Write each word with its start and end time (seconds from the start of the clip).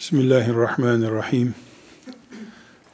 Bismillahirrahmanirrahim. 0.00 1.54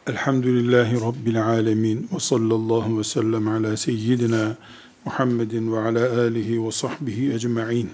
Elhamdülillahi 0.06 1.00
Rabbil 1.00 1.46
alemin. 1.46 2.08
Ve 2.14 2.20
sallallahu 2.20 2.98
ve 2.98 3.04
sellem 3.04 3.48
ala 3.48 3.76
seyyidina 3.76 4.56
Muhammedin 5.04 5.72
ve 5.72 5.78
ala 5.78 6.20
alihi 6.20 6.66
ve 6.66 6.72
sahbihi 6.72 7.32
ecma'in. 7.32 7.90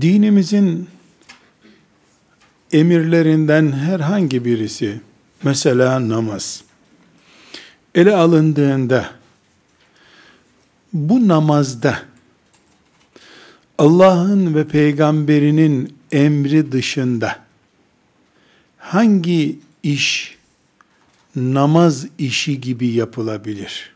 Dinimizin 0.00 0.88
emirlerinden 2.72 3.72
herhangi 3.72 4.44
birisi, 4.44 5.00
mesela 5.42 6.08
namaz, 6.08 6.62
ele 7.94 8.14
alındığında, 8.14 9.10
bu 10.92 11.28
namazda, 11.28 11.98
Allah'ın 13.78 14.54
ve 14.54 14.66
peygamberinin 14.66 15.99
emri 16.12 16.72
dışında 16.72 17.38
hangi 18.78 19.58
iş 19.82 20.38
namaz 21.36 22.06
işi 22.18 22.60
gibi 22.60 22.88
yapılabilir? 22.88 23.90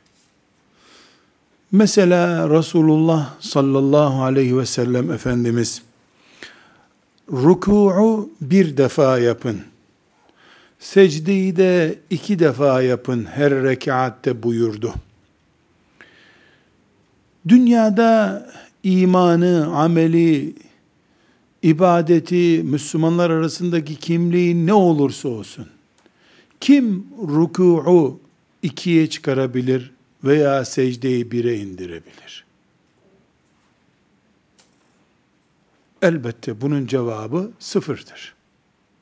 Mesela 1.72 2.50
Resulullah 2.50 3.34
sallallahu 3.40 4.22
aleyhi 4.22 4.58
ve 4.58 4.66
sellem 4.66 5.12
Efendimiz 5.12 5.82
ruku'u 7.32 8.30
bir 8.40 8.76
defa 8.76 9.18
yapın. 9.18 9.60
Secdeyi 10.78 11.56
de 11.56 11.98
iki 12.10 12.38
defa 12.38 12.82
yapın 12.82 13.24
her 13.24 13.62
rekatte 13.62 14.42
buyurdu. 14.42 14.94
Dünyada 17.48 18.46
imanı, 18.82 19.76
ameli, 19.76 20.54
ibadeti, 21.64 22.62
Müslümanlar 22.64 23.30
arasındaki 23.30 23.96
kimliği 23.96 24.66
ne 24.66 24.72
olursa 24.72 25.28
olsun, 25.28 25.68
kim 26.60 27.06
ruku'u 27.28 28.20
ikiye 28.62 29.10
çıkarabilir 29.10 29.90
veya 30.24 30.64
secdeyi 30.64 31.30
bire 31.30 31.58
indirebilir? 31.58 32.44
Elbette 36.02 36.60
bunun 36.60 36.86
cevabı 36.86 37.52
sıfırdır. 37.58 38.34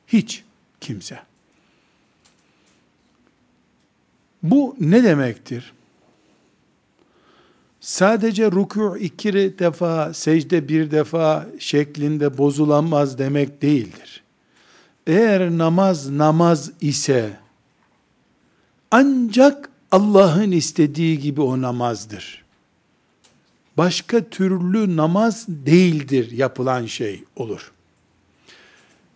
Hiç 0.07 0.45
kimse. 0.81 1.23
Bu 4.43 4.77
ne 4.81 5.05
demektir? 5.05 5.73
Sadece 7.83 8.51
ruku 8.51 8.97
iki 9.01 9.59
defa, 9.59 10.15
secde 10.15 10.69
bir 10.69 10.91
defa 10.91 11.47
şeklinde 11.59 12.39
bozulamaz 12.39 13.19
demek 13.19 13.63
değildir. 13.63 14.23
Eğer 15.07 15.51
namaz 15.51 16.11
namaz 16.11 16.71
ise 16.81 17.31
ancak 18.91 19.71
Allah'ın 19.91 20.51
istediği 20.51 21.19
gibi 21.19 21.41
o 21.41 21.63
namazdır. 21.63 22.45
Başka 23.77 24.25
türlü 24.25 24.97
namaz 24.97 25.45
değildir 25.49 26.31
yapılan 26.31 26.87
şey 26.87 27.25
olur. 27.37 27.73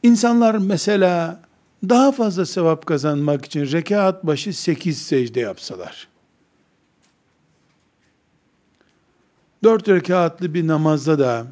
İnsanlar 0.03 0.55
mesela 0.55 1.41
daha 1.89 2.13
fazla 2.13 2.47
sevap 2.47 2.87
kazanmak 2.87 3.45
için 3.45 3.73
rekat 3.73 4.27
başı 4.27 4.53
sekiz 4.53 5.03
secde 5.03 5.41
yapsalar, 5.41 6.09
dört 9.67 9.89
rekatlı 9.89 10.55
bir 10.55 10.67
namazda 10.67 11.19
da 11.19 11.47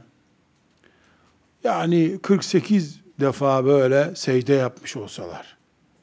yani 1.65 2.19
48 2.23 3.01
defa 3.21 3.65
böyle 3.65 4.15
secde 4.15 4.53
yapmış 4.55 4.97
olsalar. 4.97 5.57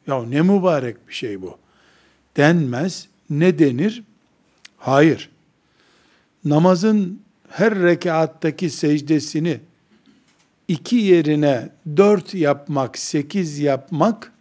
Ya 0.07 0.23
ne 0.23 0.41
mübarek 0.41 1.07
bir 1.07 1.13
şey 1.13 1.41
bu. 1.41 1.57
Denmez. 2.37 3.07
Ne 3.29 3.59
denir? 3.59 4.03
Hayır. 4.77 5.29
Namazın 6.45 7.21
her 7.49 7.79
rekattaki 7.79 8.69
secdesini 8.69 9.59
iki 10.67 10.95
yerine 10.95 11.69
dört 11.97 12.33
yapmak, 12.33 12.97
sekiz 12.97 13.59
yapmak, 13.59 14.33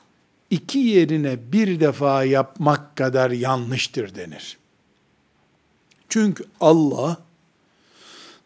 iki 0.50 0.78
yerine 0.78 1.52
bir 1.52 1.80
defa 1.80 2.24
yapmak 2.24 2.96
kadar 2.96 3.30
yanlıştır 3.30 4.14
denir. 4.14 4.58
Çünkü 6.08 6.44
Allah 6.60 7.29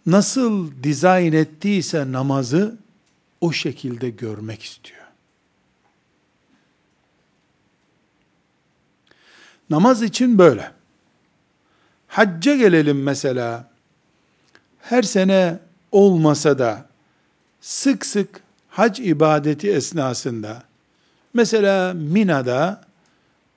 nasıl 0.06 0.70
dizayn 0.82 1.32
ettiyse 1.32 2.12
namazı 2.12 2.76
o 3.40 3.52
şekilde 3.52 4.10
görmek 4.10 4.62
istiyor. 4.62 5.04
Namaz 9.70 10.02
için 10.02 10.38
böyle. 10.38 10.72
Hacca 12.08 12.56
gelelim 12.56 13.02
mesela. 13.02 13.70
Her 14.80 15.02
sene 15.02 15.58
olmasa 15.92 16.58
da 16.58 16.86
sık 17.60 18.06
sık 18.06 18.40
hac 18.68 19.00
ibadeti 19.00 19.70
esnasında 19.70 20.62
mesela 21.34 21.94
Mina'da 21.94 22.84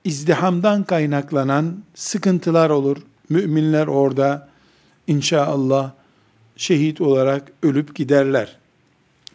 izdihamdan 0.04 0.84
kaynaklanan 0.84 1.82
sıkıntılar 1.94 2.70
olur. 2.70 2.96
Müminler 3.28 3.86
orada 3.86 4.48
inşallah 5.06 5.92
şehit 6.58 7.00
olarak 7.00 7.52
ölüp 7.62 7.94
giderler. 7.94 8.56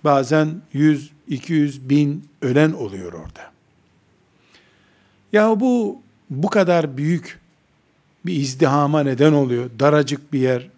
Bazen 0.04 0.62
100, 0.74 1.12
200 1.28 1.90
bin 1.90 2.26
ölen 2.42 2.72
oluyor 2.72 3.14
orada. 3.14 3.52
Ya 5.34 5.60
bu 5.60 6.02
bu 6.30 6.50
kadar 6.50 6.98
büyük 6.98 7.40
bir 8.26 8.34
izdihama 8.34 9.04
neden 9.04 9.34
oluyor. 9.34 9.70
Daracık 9.80 10.34
bir 10.34 10.40
yer. 10.40 10.70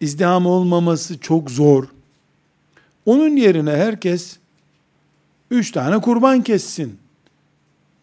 İzdiham 0.00 0.46
olmaması 0.46 1.18
çok 1.18 1.50
zor. 1.50 1.84
Onun 3.06 3.36
yerine 3.36 3.70
herkes 3.70 4.36
üç 5.50 5.72
tane 5.72 6.00
kurban 6.00 6.42
kessin. 6.42 6.98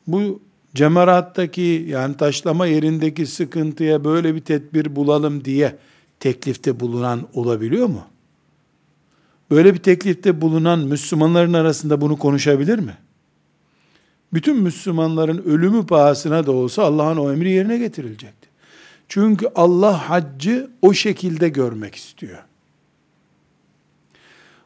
Bu 0.08 0.42
cemarattaki 0.76 1.86
yani 1.90 2.18
taşlama 2.18 2.68
yerindeki 2.68 3.26
sıkıntıya 3.26 4.04
böyle 4.04 4.36
bir 4.36 4.42
tedbir 4.42 4.96
bulalım 4.96 5.46
diye 5.46 5.76
teklifte 6.20 6.80
bulunan 6.80 7.28
olabiliyor 7.34 7.88
mu? 7.88 8.04
Böyle 9.52 9.74
bir 9.74 9.80
teklifte 9.80 10.42
bulunan 10.42 10.80
Müslümanların 10.80 11.54
arasında 11.54 12.02
bunu 12.02 12.18
konuşabilir 12.18 12.80
mi? 12.80 12.98
Bütün 14.34 14.58
Müslümanların 14.58 15.38
ölümü 15.38 15.86
pahasına 15.86 16.46
da 16.46 16.52
olsa 16.52 16.84
Allah'ın 16.84 17.18
o 17.18 17.34
emri 17.34 17.52
yerine 17.52 17.78
getirilecekti. 17.78 18.50
Çünkü 19.08 19.48
Allah 19.56 20.10
haccı 20.10 20.70
o 20.82 20.94
şekilde 20.94 21.50
görmek 21.50 21.96
istiyor. 21.96 22.44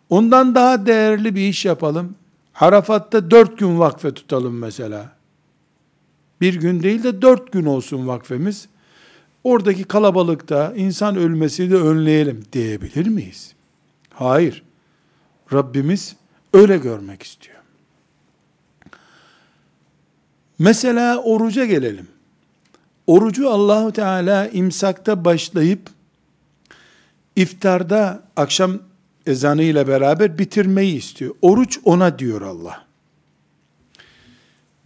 Ondan 0.09 0.55
daha 0.55 0.85
değerli 0.85 1.35
bir 1.35 1.49
iş 1.49 1.65
yapalım. 1.65 2.15
Harafat'ta 2.53 3.31
dört 3.31 3.57
gün 3.57 3.79
vakfe 3.79 4.13
tutalım 4.13 4.57
mesela. 4.57 5.11
Bir 6.41 6.53
gün 6.53 6.83
değil 6.83 7.03
de 7.03 7.21
dört 7.21 7.51
gün 7.51 7.65
olsun 7.65 8.07
vakfemiz 8.07 8.67
oradaki 9.43 9.83
kalabalıkta 9.83 10.73
insan 10.75 11.15
ölmesini 11.15 11.71
de 11.71 11.75
önleyelim 11.75 12.43
diyebilir 12.53 13.07
miyiz? 13.07 13.53
Hayır. 14.13 14.63
Rabbimiz 15.53 16.15
öyle 16.53 16.77
görmek 16.77 17.23
istiyor. 17.23 17.57
Mesela 20.59 21.17
oruca 21.17 21.65
gelelim. 21.65 22.07
Orucu 23.07 23.49
Allahu 23.49 23.91
Teala 23.91 24.47
imsakta 24.47 25.25
başlayıp 25.25 25.89
iftarda 27.35 28.23
akşam 28.35 28.79
ezanı 29.25 29.63
ile 29.63 29.87
beraber 29.87 30.37
bitirmeyi 30.37 30.97
istiyor. 30.97 31.35
Oruç 31.41 31.79
ona 31.83 32.19
diyor 32.19 32.41
Allah. 32.41 32.88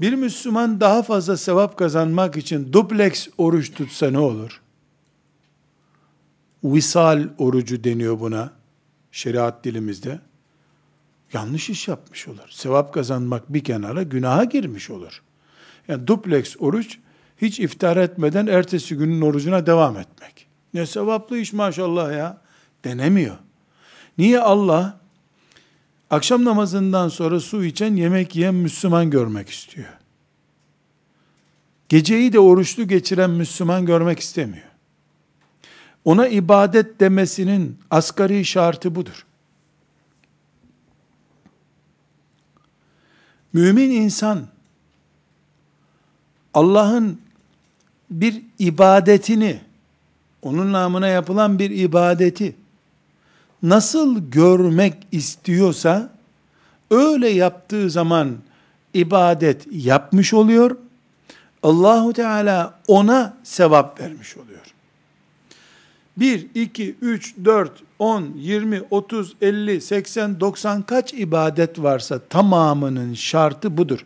Bir 0.02 0.14
Müslüman 0.14 0.80
daha 0.80 1.04
fazla 1.04 1.38
sevap 1.38 1.78
kazanmak 1.78 2.38
için 2.38 2.74
dupleks 2.74 3.28
oruç 3.38 3.74
tutsa 3.74 4.12
ne 4.12 4.20
olur? 4.20 4.62
Visal 6.64 7.28
orucu 7.38 7.84
deniyor 7.84 8.20
buna 8.20 8.52
şeriat 9.12 9.64
dilimizde. 9.64 10.20
Yanlış 11.34 11.70
iş 11.70 11.88
yapmış 11.88 12.28
olur. 12.28 12.50
Sevap 12.50 12.94
kazanmak 12.94 13.54
bir 13.54 13.64
kenara 13.64 14.04
günaha 14.04 14.50
girmiş 14.50 14.90
olur. 14.90 15.22
Yani 15.88 16.08
dupleks 16.08 16.56
oruç 16.60 17.00
hiç 17.38 17.60
iftar 17.60 17.98
etmeden 17.98 18.48
ertesi 18.48 18.96
günün 18.96 19.22
orucuna 19.22 19.66
devam 19.66 19.98
etmek. 19.98 20.48
Ne 20.74 20.86
sevaplı 20.86 21.38
iş 21.38 21.54
maşallah 21.54 22.14
ya 22.14 22.42
denemiyor. 22.86 23.36
Niye 24.18 24.40
Allah 24.40 25.00
akşam 26.14 26.46
namazından 26.46 27.10
sonra 27.10 27.40
su 27.40 27.64
içen, 27.66 27.96
yemek 27.96 28.36
yiyen 28.36 28.56
Müslüman 28.56 29.10
görmek 29.10 29.50
istiyor. 29.50 29.88
Geceyi 31.90 32.34
de 32.34 32.40
oruçlu 32.40 32.88
geçiren 32.88 33.30
Müslüman 33.30 33.86
görmek 33.86 34.20
istemiyor. 34.20 34.68
Ona 36.06 36.28
ibadet 36.28 37.00
demesinin 37.00 37.80
asgari 37.92 38.46
şartı 38.46 38.96
budur. 38.96 39.26
Mümin 43.54 43.90
insan 43.90 44.48
Allah'ın 46.54 47.22
bir 48.10 48.42
ibadetini, 48.60 49.62
onun 50.42 50.74
namına 50.74 51.08
yapılan 51.08 51.60
bir 51.60 51.70
ibadeti 51.70 52.56
nasıl 53.64 54.32
görmek 54.32 54.94
istiyorsa 55.12 56.10
öyle 56.92 57.30
yaptığı 57.30 57.90
zaman 57.90 58.38
ibadet 58.94 59.68
yapmış 59.72 60.34
oluyor. 60.34 60.78
Allahu 61.64 62.14
Teala 62.14 62.80
ona 62.88 63.38
sevap 63.44 64.00
vermiş 64.00 64.38
oluyor. 64.38 64.74
1, 66.18 66.48
2, 66.56 66.96
3, 67.02 67.36
4, 67.46 67.72
10, 68.00 68.34
20, 68.36 68.82
30, 68.90 69.36
50, 69.42 69.82
80, 69.82 70.40
90 70.40 70.82
kaç 70.82 71.14
ibadet 71.14 71.80
varsa 71.80 72.20
tamamının 72.20 73.14
şartı 73.14 73.78
budur. 73.78 74.06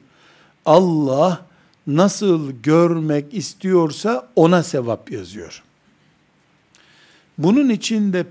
Allah 0.65 1.41
nasıl 1.87 2.51
görmek 2.63 3.33
istiyorsa 3.33 4.27
ona 4.35 4.63
sevap 4.63 5.11
yazıyor. 5.11 5.63
Bunun 7.37 7.69
için 7.69 8.13
de 8.13 8.23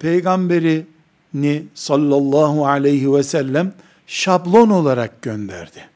peygamberini 1.37 1.67
sallallahu 1.75 2.67
aleyhi 2.67 3.13
ve 3.13 3.23
sellem 3.23 3.73
şablon 4.07 4.71
olarak 4.71 5.23
gönderdi. 5.23 5.89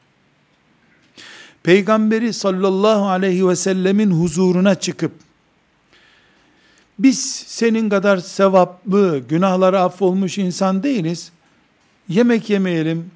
Peygamberi 1.62 2.32
sallallahu 2.32 3.08
aleyhi 3.08 3.48
ve 3.48 3.56
sellemin 3.56 4.10
huzuruna 4.10 4.74
çıkıp 4.74 5.12
biz 6.98 7.44
senin 7.46 7.88
kadar 7.88 8.18
sevaplı, 8.18 9.18
günahları 9.28 9.80
affolmuş 9.80 10.38
insan 10.38 10.82
değiliz. 10.82 11.32
Yemek 12.08 12.50
yemeyelim, 12.50 13.10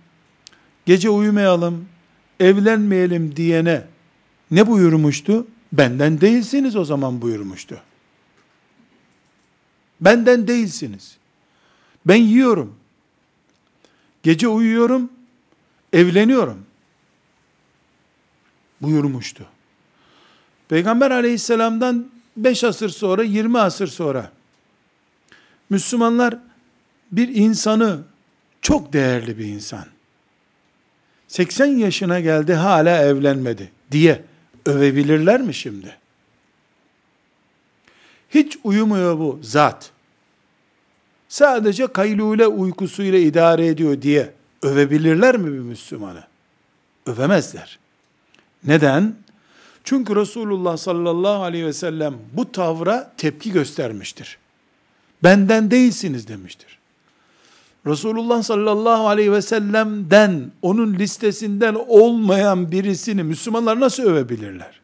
gece 0.87 1.11
uyumayalım, 1.11 1.87
evlenmeyelim 2.41 3.37
diyene 3.37 3.85
ne 4.51 4.67
buyurmuştu? 4.67 5.47
Benden 5.73 6.21
değilsiniz 6.21 6.77
o 6.77 6.85
zaman 6.85 7.23
buyurmuştu. 7.23 7.81
Benden 10.01 10.49
değilsiniz. 10.49 11.17
Ben 12.07 12.17
yiyorum. 12.17 12.77
Gece 14.23 14.49
uyuyorum, 14.49 15.13
evleniyorum. 15.93 16.67
Buyurmuştu. 18.81 19.47
Peygamber 20.69 21.11
aleyhisselamdan 21.11 22.11
5 22.37 22.65
asır 22.65 22.89
sonra, 22.89 23.23
20 23.23 23.59
asır 23.59 23.87
sonra 23.87 24.33
Müslümanlar 25.71 26.39
bir 27.13 27.29
insanı 27.29 28.01
çok 28.63 28.93
değerli 28.93 29.39
bir 29.39 29.45
insan. 29.45 29.85
80 31.29 31.67
yaşına 31.67 32.21
geldi 32.21 32.55
hala 32.55 33.03
evlenmedi 33.03 33.73
diye 33.91 34.25
övebilirler 34.67 35.41
mi 35.41 35.55
şimdi? 35.55 35.97
Hiç 38.31 38.59
uyumuyor 38.65 39.19
bu 39.19 39.39
zat. 39.43 39.91
Sadece 41.35 41.87
kaylule 41.87 42.47
uykusuyla 42.47 43.19
idare 43.19 43.67
ediyor 43.67 44.03
diye 44.03 44.33
övebilirler 44.63 45.37
mi 45.37 45.53
bir 45.53 45.59
Müslümanı? 45.59 46.25
Övemezler. 47.07 47.79
Neden? 48.65 49.15
Çünkü 49.85 50.17
Resulullah 50.17 50.77
sallallahu 50.77 51.43
aleyhi 51.43 51.67
ve 51.67 51.73
sellem 51.73 52.15
bu 52.33 52.53
tavra 52.53 53.13
tepki 53.17 53.53
göstermiştir. 53.53 54.39
Benden 55.23 55.71
değilsiniz 55.71 56.29
demiştir. 56.29 56.79
Resulullah 57.87 58.43
sallallahu 58.43 59.09
aleyhi 59.09 59.33
ve 59.33 59.43
sellem'den, 59.43 60.53
onun 60.63 60.95
listesinden 60.95 61.75
olmayan 61.75 62.73
birisini 62.73 63.23
Müslümanlar 63.23 63.81
nasıl 63.81 64.03
övebilirler? 64.03 64.81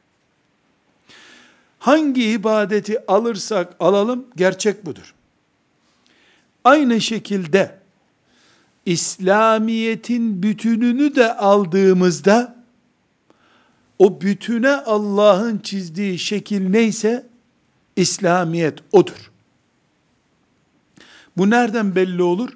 Hangi 1.79 2.31
ibadeti 2.31 3.07
alırsak 3.07 3.77
alalım, 3.81 4.25
gerçek 4.37 4.87
budur. 4.87 5.15
Aynı 6.65 7.01
şekilde, 7.01 7.81
İslamiyet'in 8.87 10.43
bütününü 10.43 11.15
de 11.15 11.37
aldığımızda, 11.37 12.65
o 13.99 14.21
bütüne 14.21 14.77
Allah'ın 14.77 15.59
çizdiği 15.59 16.19
şekil 16.19 16.71
neyse, 16.71 17.27
İslamiyet 17.97 18.79
odur. 18.93 19.31
Bu 21.37 21.51
nereden 21.51 21.95
belli 21.95 22.23
olur? 22.23 22.51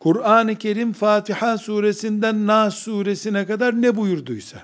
Kur'an-ı 0.00 0.56
Kerim 0.56 0.92
Fatiha 0.92 1.58
suresinden 1.58 2.46
Nas 2.46 2.74
suresine 2.74 3.46
kadar 3.46 3.82
ne 3.82 3.96
buyurduysa, 3.96 4.62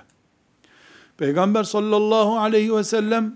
Peygamber 1.17 1.63
sallallahu 1.63 2.39
aleyhi 2.39 2.75
ve 2.75 2.83
sellem, 2.83 3.35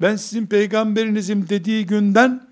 ben 0.00 0.16
sizin 0.16 0.46
peygamberinizim 0.46 1.48
dediği 1.48 1.86
günden, 1.86 2.47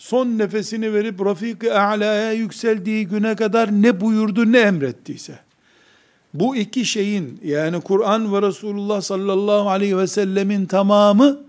son 0.00 0.38
nefesini 0.38 0.94
verip 0.94 1.24
Rafik-i 1.24 1.72
A'la'ya 1.72 2.32
yükseldiği 2.32 3.06
güne 3.06 3.36
kadar 3.36 3.72
ne 3.72 4.00
buyurdu 4.00 4.52
ne 4.52 4.58
emrettiyse, 4.58 5.38
bu 6.34 6.56
iki 6.56 6.84
şeyin 6.84 7.40
yani 7.44 7.80
Kur'an 7.80 8.34
ve 8.34 8.42
Resulullah 8.42 9.00
sallallahu 9.00 9.70
aleyhi 9.70 9.98
ve 9.98 10.06
sellemin 10.06 10.66
tamamı 10.66 11.40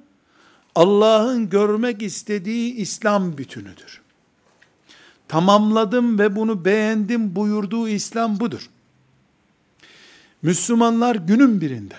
Allah'ın 0.76 1.50
görmek 1.50 2.02
istediği 2.02 2.76
İslam 2.76 3.38
bütünüdür. 3.38 4.02
Tamamladım 5.28 6.20
ve 6.20 6.36
bunu 6.36 6.66
beğendim 6.66 7.36
buyurduğu 7.36 7.88
İslam 7.88 8.40
budur. 8.40 8.70
Müslümanlar 10.42 11.16
günün 11.16 11.62
birinde 11.62 11.96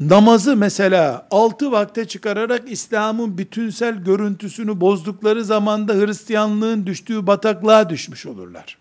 namazı 0.00 0.56
mesela 0.56 1.26
altı 1.30 1.72
vakte 1.72 2.04
çıkararak 2.04 2.62
İslam'ın 2.70 3.38
bütünsel 3.38 4.04
görüntüsünü 4.04 4.80
bozdukları 4.80 5.44
zamanda 5.44 5.94
Hristiyanlığın 5.94 6.86
düştüğü 6.86 7.26
bataklığa 7.26 7.90
düşmüş 7.90 8.26
olurlar. 8.26 8.78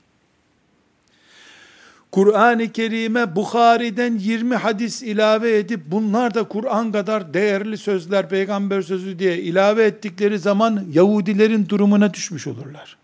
Kur'an-ı 2.12 2.72
Kerim'e 2.72 3.36
Bukhari'den 3.36 4.18
20 4.18 4.56
hadis 4.56 5.04
ilave 5.04 5.58
edip 5.58 5.82
bunlar 5.88 6.34
da 6.34 6.44
Kur'an 6.44 6.92
kadar 6.92 7.34
değerli 7.34 7.78
sözler, 7.78 8.30
peygamber 8.30 8.82
sözü 8.82 9.20
diye 9.20 9.38
ilave 9.38 9.84
ettikleri 9.84 10.40
zaman 10.40 10.86
Yahudilerin 10.92 11.70
durumuna 11.70 12.14
düşmüş 12.14 12.48
olurlar. 12.48 12.98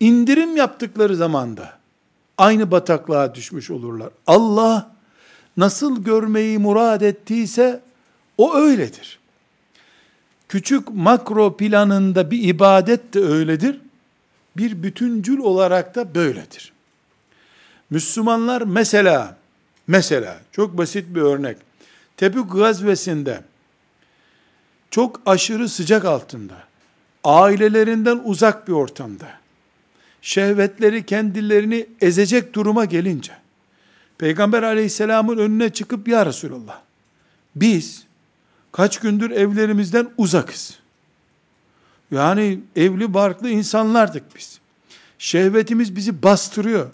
İndirim 0.00 0.56
yaptıkları 0.56 1.16
zamanda 1.16 1.72
aynı 2.38 2.70
bataklığa 2.70 3.34
düşmüş 3.34 3.70
olurlar. 3.70 4.08
Allah 4.26 4.95
nasıl 5.56 6.04
görmeyi 6.04 6.58
murad 6.58 7.00
ettiyse 7.00 7.80
o 8.38 8.54
öyledir. 8.54 9.18
Küçük 10.48 10.94
makro 10.94 11.56
planında 11.56 12.30
bir 12.30 12.42
ibadet 12.42 13.14
de 13.14 13.20
öyledir. 13.20 13.80
Bir 14.56 14.82
bütüncül 14.82 15.38
olarak 15.38 15.94
da 15.94 16.14
böyledir. 16.14 16.72
Müslümanlar 17.90 18.62
mesela, 18.62 19.36
mesela 19.86 20.40
çok 20.52 20.78
basit 20.78 21.14
bir 21.14 21.20
örnek. 21.20 21.56
Tebük 22.16 22.52
gazvesinde 22.52 23.40
çok 24.90 25.20
aşırı 25.26 25.68
sıcak 25.68 26.04
altında, 26.04 26.54
ailelerinden 27.24 28.20
uzak 28.24 28.68
bir 28.68 28.72
ortamda, 28.72 29.26
şehvetleri 30.22 31.06
kendilerini 31.06 31.86
ezecek 32.00 32.54
duruma 32.54 32.84
gelince, 32.84 33.32
Peygamber 34.18 34.62
aleyhisselamın 34.62 35.38
önüne 35.38 35.70
çıkıp 35.70 36.08
ya 36.08 36.26
Resulallah, 36.26 36.80
biz 37.56 38.04
kaç 38.72 39.00
gündür 39.00 39.30
evlerimizden 39.30 40.08
uzakız. 40.16 40.78
Yani 42.10 42.60
evli 42.76 43.14
barklı 43.14 43.50
insanlardık 43.50 44.36
biz. 44.36 44.60
Şehvetimiz 45.18 45.96
bizi 45.96 46.22
bastırıyor 46.22 46.90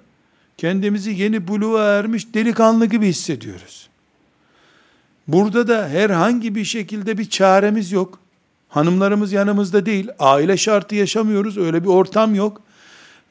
kendimizi 0.63 1.11
yeni 1.11 1.49
buluğa 1.49 1.85
ermiş 1.85 2.35
delikanlı 2.35 2.87
gibi 2.87 3.07
hissediyoruz. 3.07 3.89
Burada 5.29 5.69
da 5.69 5.89
herhangi 5.89 6.55
bir 6.55 6.65
şekilde 6.65 7.19
bir 7.19 7.31
çaremiz 7.31 7.93
yok. 7.93 8.19
Hanımlarımız 8.69 9.33
yanımızda 9.33 9.87
değil. 9.87 10.09
Aile 10.19 10.57
şartı 10.57 10.95
yaşamıyoruz. 10.95 11.59
Öyle 11.59 11.83
bir 11.83 11.89
ortam 11.89 12.35
yok. 12.35 12.61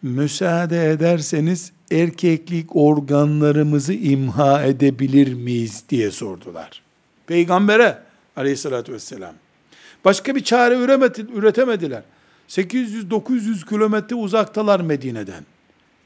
Müsaade 0.01 0.91
ederseniz 0.91 1.71
erkeklik 1.91 2.75
organlarımızı 2.75 3.93
imha 3.93 4.63
edebilir 4.63 5.33
miyiz 5.33 5.83
diye 5.89 6.11
sordular. 6.11 6.81
Peygambere 7.27 7.97
aleyhissalatü 8.35 8.93
vesselam. 8.93 9.33
Başka 10.05 10.35
bir 10.35 10.43
çare 10.43 10.75
üretemediler. 11.35 12.03
800-900 12.49 13.69
kilometre 13.69 14.15
uzaktalar 14.15 14.79
Medine'den. 14.79 15.45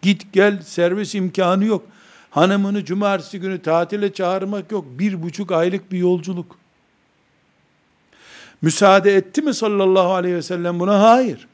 Git 0.01 0.33
gel 0.33 0.61
servis 0.61 1.15
imkanı 1.15 1.65
yok. 1.65 1.85
Hanımını 2.29 2.85
cumartesi 2.85 3.39
günü 3.39 3.61
tatile 3.61 4.13
çağırmak 4.13 4.71
yok. 4.71 4.85
Bir 4.89 5.23
buçuk 5.23 5.51
aylık 5.51 5.91
bir 5.91 5.97
yolculuk. 5.97 6.55
Müsaade 8.61 9.15
etti 9.15 9.41
mi 9.41 9.53
sallallahu 9.53 10.13
aleyhi 10.13 10.35
ve 10.35 10.41
sellem 10.41 10.79
buna? 10.79 11.01
Hayır. 11.01 11.47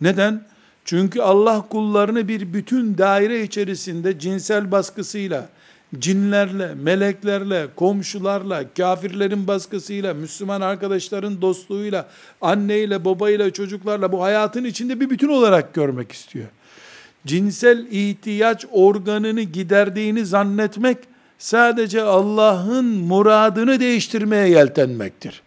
Neden? 0.00 0.44
Çünkü 0.86 1.20
Allah 1.20 1.66
kullarını 1.70 2.28
bir 2.28 2.52
bütün 2.52 2.98
daire 2.98 3.42
içerisinde 3.42 4.18
cinsel 4.18 4.70
baskısıyla, 4.70 5.48
cinlerle, 5.98 6.74
meleklerle, 6.74 7.66
komşularla, 7.76 8.64
kafirlerin 8.76 9.46
baskısıyla, 9.46 10.14
Müslüman 10.14 10.60
arkadaşların 10.60 11.42
dostluğuyla, 11.42 12.08
anneyle, 12.40 13.04
babayla, 13.04 13.50
çocuklarla 13.50 14.12
bu 14.12 14.22
hayatın 14.22 14.64
içinde 14.64 15.00
bir 15.00 15.10
bütün 15.10 15.28
olarak 15.28 15.74
görmek 15.74 16.12
istiyor. 16.12 16.46
Cinsel 17.26 17.86
ihtiyaç 17.90 18.66
organını 18.72 19.42
giderdiğini 19.42 20.26
zannetmek 20.26 20.98
sadece 21.38 22.02
Allah'ın 22.02 22.84
muradını 22.84 23.80
değiştirmeye 23.80 24.48
yeltenmektir. 24.48 25.42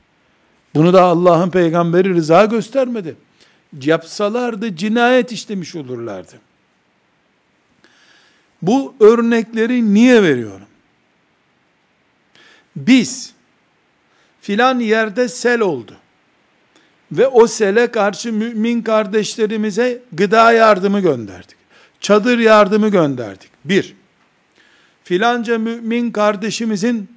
Bunu 0.75 0.93
da 0.93 1.03
Allah'ın 1.03 1.50
peygamberi 1.50 2.13
rıza 2.13 2.46
göstermedi. 2.46 3.15
Yapsalardı 3.81 4.75
cinayet 4.75 5.31
işlemiş 5.31 5.75
olurlardı. 5.75 6.33
Bu 8.61 8.95
örnekleri 8.99 9.93
niye 9.93 10.23
veriyorum? 10.23 10.67
Biz 12.75 13.33
filan 14.41 14.79
yerde 14.79 15.27
sel 15.27 15.59
oldu. 15.59 15.95
Ve 17.11 17.27
o 17.27 17.47
sele 17.47 17.91
karşı 17.91 18.33
mümin 18.33 18.81
kardeşlerimize 18.81 20.01
gıda 20.11 20.51
yardımı 20.51 20.99
gönderdik. 20.99 21.57
Çadır 21.99 22.39
yardımı 22.39 22.89
gönderdik. 22.89 23.49
Bir, 23.65 23.95
filanca 25.03 25.57
mümin 25.57 26.11
kardeşimizin 26.11 27.09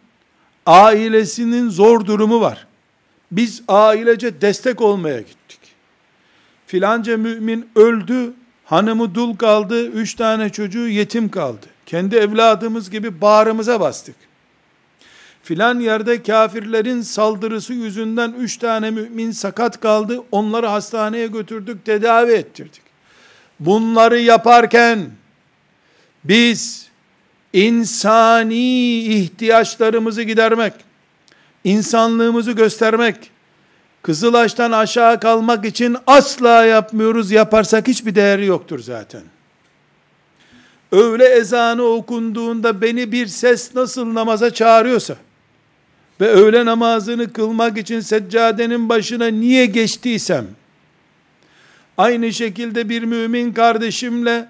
ailesinin 0.66 1.68
zor 1.68 2.06
durumu 2.06 2.40
var. 2.40 2.66
Biz 3.32 3.62
ailece 3.68 4.40
destek 4.40 4.80
olmaya 4.80 5.20
gittik. 5.20 5.60
Filanca 6.72 7.16
mümin 7.16 7.68
öldü, 7.76 8.32
hanımı 8.64 9.14
dul 9.14 9.36
kaldı, 9.36 9.86
üç 9.86 10.14
tane 10.14 10.50
çocuğu 10.50 10.88
yetim 10.88 11.28
kaldı. 11.28 11.66
Kendi 11.86 12.16
evladımız 12.16 12.90
gibi 12.90 13.20
bağrımıza 13.20 13.80
bastık. 13.80 14.14
Filan 15.42 15.80
yerde 15.80 16.22
kafirlerin 16.22 17.02
saldırısı 17.02 17.74
yüzünden 17.74 18.34
üç 18.38 18.56
tane 18.56 18.90
mümin 18.90 19.30
sakat 19.30 19.80
kaldı, 19.80 20.22
onları 20.30 20.66
hastaneye 20.66 21.26
götürdük, 21.26 21.84
tedavi 21.84 22.32
ettirdik. 22.32 22.82
Bunları 23.60 24.20
yaparken, 24.20 25.10
biz 26.24 26.88
insani 27.52 28.98
ihtiyaçlarımızı 28.98 30.22
gidermek, 30.22 30.72
insanlığımızı 31.64 32.52
göstermek, 32.52 33.31
Kızılaş'tan 34.02 34.72
aşağı 34.72 35.20
kalmak 35.20 35.64
için 35.64 35.96
asla 36.06 36.64
yapmıyoruz. 36.64 37.30
Yaparsak 37.30 37.88
hiçbir 37.88 38.14
değeri 38.14 38.46
yoktur 38.46 38.78
zaten. 38.78 39.22
Öğle 40.92 41.24
ezanı 41.24 41.82
okunduğunda 41.82 42.80
beni 42.80 43.12
bir 43.12 43.26
ses 43.26 43.74
nasıl 43.74 44.14
namaza 44.14 44.54
çağırıyorsa 44.54 45.16
ve 46.20 46.28
öğle 46.28 46.64
namazını 46.64 47.32
kılmak 47.32 47.78
için 47.78 48.00
seccadenin 48.00 48.88
başına 48.88 49.26
niye 49.26 49.66
geçtiysem 49.66 50.46
aynı 51.98 52.32
şekilde 52.32 52.88
bir 52.88 53.02
mümin 53.02 53.52
kardeşimle 53.52 54.48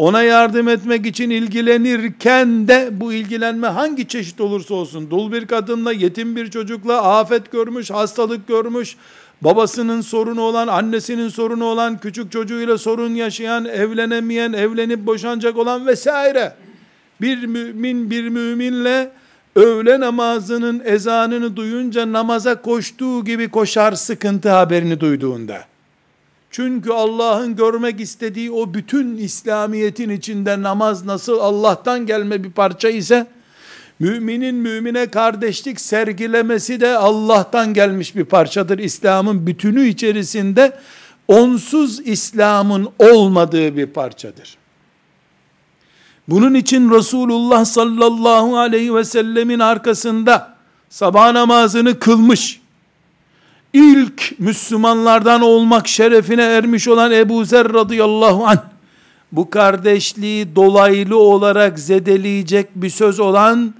ona 0.00 0.22
yardım 0.22 0.68
etmek 0.68 1.06
için 1.06 1.30
ilgilenirken 1.30 2.68
de 2.68 2.88
bu 2.92 3.12
ilgilenme 3.12 3.66
hangi 3.66 4.08
çeşit 4.08 4.40
olursa 4.40 4.74
olsun, 4.74 5.10
dul 5.10 5.32
bir 5.32 5.46
kadınla, 5.46 5.92
yetim 5.92 6.36
bir 6.36 6.50
çocukla, 6.50 7.02
afet 7.02 7.52
görmüş, 7.52 7.90
hastalık 7.90 8.48
görmüş, 8.48 8.96
babasının 9.40 10.00
sorunu 10.00 10.40
olan, 10.40 10.68
annesinin 10.68 11.28
sorunu 11.28 11.64
olan, 11.64 11.98
küçük 11.98 12.32
çocuğuyla 12.32 12.78
sorun 12.78 13.14
yaşayan, 13.14 13.64
evlenemeyen, 13.64 14.52
evlenip 14.52 15.06
boşanacak 15.06 15.56
olan 15.56 15.86
vesaire. 15.86 16.52
Bir 17.20 17.46
mümin 17.46 18.10
bir 18.10 18.28
müminle 18.28 19.10
öğle 19.56 20.00
namazının 20.00 20.82
ezanını 20.84 21.56
duyunca 21.56 22.12
namaza 22.12 22.62
koştuğu 22.62 23.24
gibi 23.24 23.48
koşar 23.48 23.92
sıkıntı 23.92 24.48
haberini 24.48 25.00
duyduğunda. 25.00 25.64
Çünkü 26.50 26.90
Allah'ın 26.90 27.56
görmek 27.56 28.00
istediği 28.00 28.50
o 28.50 28.74
bütün 28.74 29.16
İslamiyet'in 29.16 30.10
içinde 30.10 30.62
namaz 30.62 31.04
nasıl 31.04 31.38
Allah'tan 31.38 32.06
gelme 32.06 32.44
bir 32.44 32.50
parça 32.50 32.88
ise, 32.88 33.26
müminin 33.98 34.54
mümine 34.54 35.06
kardeşlik 35.06 35.80
sergilemesi 35.80 36.80
de 36.80 36.96
Allah'tan 36.96 37.74
gelmiş 37.74 38.16
bir 38.16 38.24
parçadır. 38.24 38.78
İslam'ın 38.78 39.46
bütünü 39.46 39.86
içerisinde 39.86 40.78
onsuz 41.28 42.00
İslam'ın 42.00 42.88
olmadığı 42.98 43.76
bir 43.76 43.86
parçadır. 43.86 44.56
Bunun 46.28 46.54
için 46.54 46.90
Resulullah 46.90 47.64
sallallahu 47.64 48.58
aleyhi 48.58 48.94
ve 48.94 49.04
sellemin 49.04 49.58
arkasında 49.58 50.56
sabah 50.88 51.32
namazını 51.32 51.98
kılmış, 51.98 52.59
ilk 53.72 54.38
Müslümanlardan 54.38 55.40
olmak 55.40 55.88
şerefine 55.88 56.42
ermiş 56.42 56.88
olan 56.88 57.12
Ebu 57.12 57.44
Zer 57.44 57.72
radıyallahu 57.72 58.46
anh, 58.46 58.64
bu 59.32 59.50
kardeşliği 59.50 60.56
dolaylı 60.56 61.18
olarak 61.18 61.78
zedeleyecek 61.78 62.68
bir 62.74 62.90
söz 62.90 63.20
olan, 63.20 63.74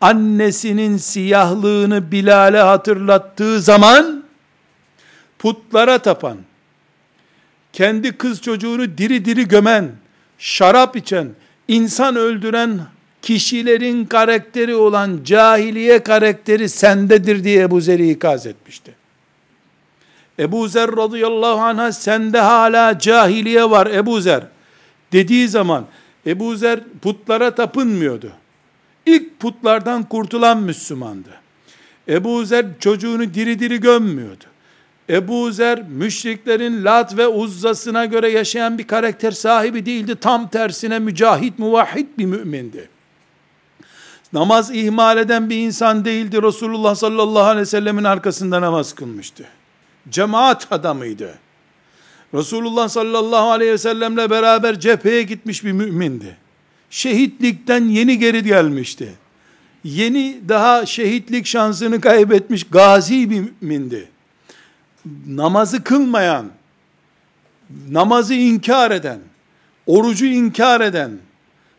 annesinin 0.00 0.96
siyahlığını 0.96 2.12
Bilal'e 2.12 2.60
hatırlattığı 2.60 3.60
zaman, 3.60 4.24
putlara 5.38 5.98
tapan, 5.98 6.36
kendi 7.72 8.12
kız 8.12 8.42
çocuğunu 8.42 8.98
diri 8.98 9.24
diri 9.24 9.48
gömen, 9.48 9.90
şarap 10.38 10.96
içen, 10.96 11.28
insan 11.68 12.16
öldüren 12.16 12.80
kişilerin 13.22 14.04
karakteri 14.04 14.74
olan 14.74 15.20
cahiliye 15.24 16.02
karakteri 16.02 16.68
sendedir 16.68 17.44
diye 17.44 17.62
Ebu 17.62 17.80
Zer'i 17.80 18.10
ikaz 18.10 18.46
etmişti. 18.46 19.01
Ebu 20.38 20.68
Zer 20.68 20.96
radıyallahu 20.96 21.60
anh'a 21.60 21.92
sende 21.92 22.38
hala 22.38 22.98
cahiliye 22.98 23.70
var 23.70 23.86
Ebu 23.86 24.20
Zer 24.20 24.42
dediği 25.12 25.48
zaman 25.48 25.84
Ebu 26.26 26.56
Zer 26.56 26.80
putlara 27.02 27.54
tapınmıyordu. 27.54 28.32
İlk 29.06 29.40
putlardan 29.40 30.02
kurtulan 30.02 30.62
Müslümandı. 30.62 31.28
Ebu 32.08 32.44
Zer 32.44 32.66
çocuğunu 32.80 33.34
diri 33.34 33.58
diri 33.58 33.80
gömmüyordu. 33.80 34.44
Ebu 35.10 35.52
Zer 35.52 35.82
müşriklerin 35.82 36.84
Lat 36.84 37.16
ve 37.16 37.26
Uzza'sına 37.28 38.04
göre 38.04 38.30
yaşayan 38.30 38.78
bir 38.78 38.86
karakter 38.86 39.30
sahibi 39.30 39.86
değildi. 39.86 40.16
Tam 40.20 40.48
tersine 40.48 40.98
mücahit, 40.98 41.58
muvahhid 41.58 42.06
bir 42.18 42.26
mümindi. 42.26 42.88
Namaz 44.32 44.70
ihmal 44.74 45.18
eden 45.18 45.50
bir 45.50 45.56
insan 45.56 46.04
değildi. 46.04 46.42
Resulullah 46.42 46.94
sallallahu 46.94 47.44
aleyhi 47.44 47.62
ve 47.62 47.66
sellemin 47.66 48.04
arkasında 48.04 48.60
namaz 48.60 48.94
kılmıştı 48.94 49.44
cemaat 50.10 50.72
adamıydı. 50.72 51.38
Resulullah 52.34 52.88
sallallahu 52.88 53.50
aleyhi 53.50 53.72
ve 53.72 53.78
sellemle 53.78 54.30
beraber 54.30 54.80
cepheye 54.80 55.22
gitmiş 55.22 55.64
bir 55.64 55.72
mümindi. 55.72 56.36
Şehitlikten 56.90 57.88
yeni 57.88 58.18
geri 58.18 58.44
gelmişti. 58.44 59.14
Yeni 59.84 60.40
daha 60.48 60.86
şehitlik 60.86 61.46
şansını 61.46 62.00
kaybetmiş 62.00 62.64
gazi 62.64 63.30
bir 63.30 63.44
mümindi. 63.60 64.08
Namazı 65.26 65.84
kılmayan, 65.84 66.46
namazı 67.90 68.34
inkar 68.34 68.90
eden, 68.90 69.18
orucu 69.86 70.26
inkar 70.26 70.80
eden, 70.80 71.10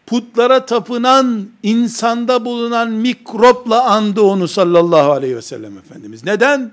putlara 0.05 0.65
tapınan 0.65 1.47
insanda 1.63 2.45
bulunan 2.45 2.91
mikropla 2.91 3.83
andı 3.83 4.21
onu 4.21 4.47
sallallahu 4.47 5.11
aleyhi 5.11 5.35
ve 5.35 5.41
sellem 5.41 5.77
Efendimiz. 5.77 6.23
Neden? 6.23 6.71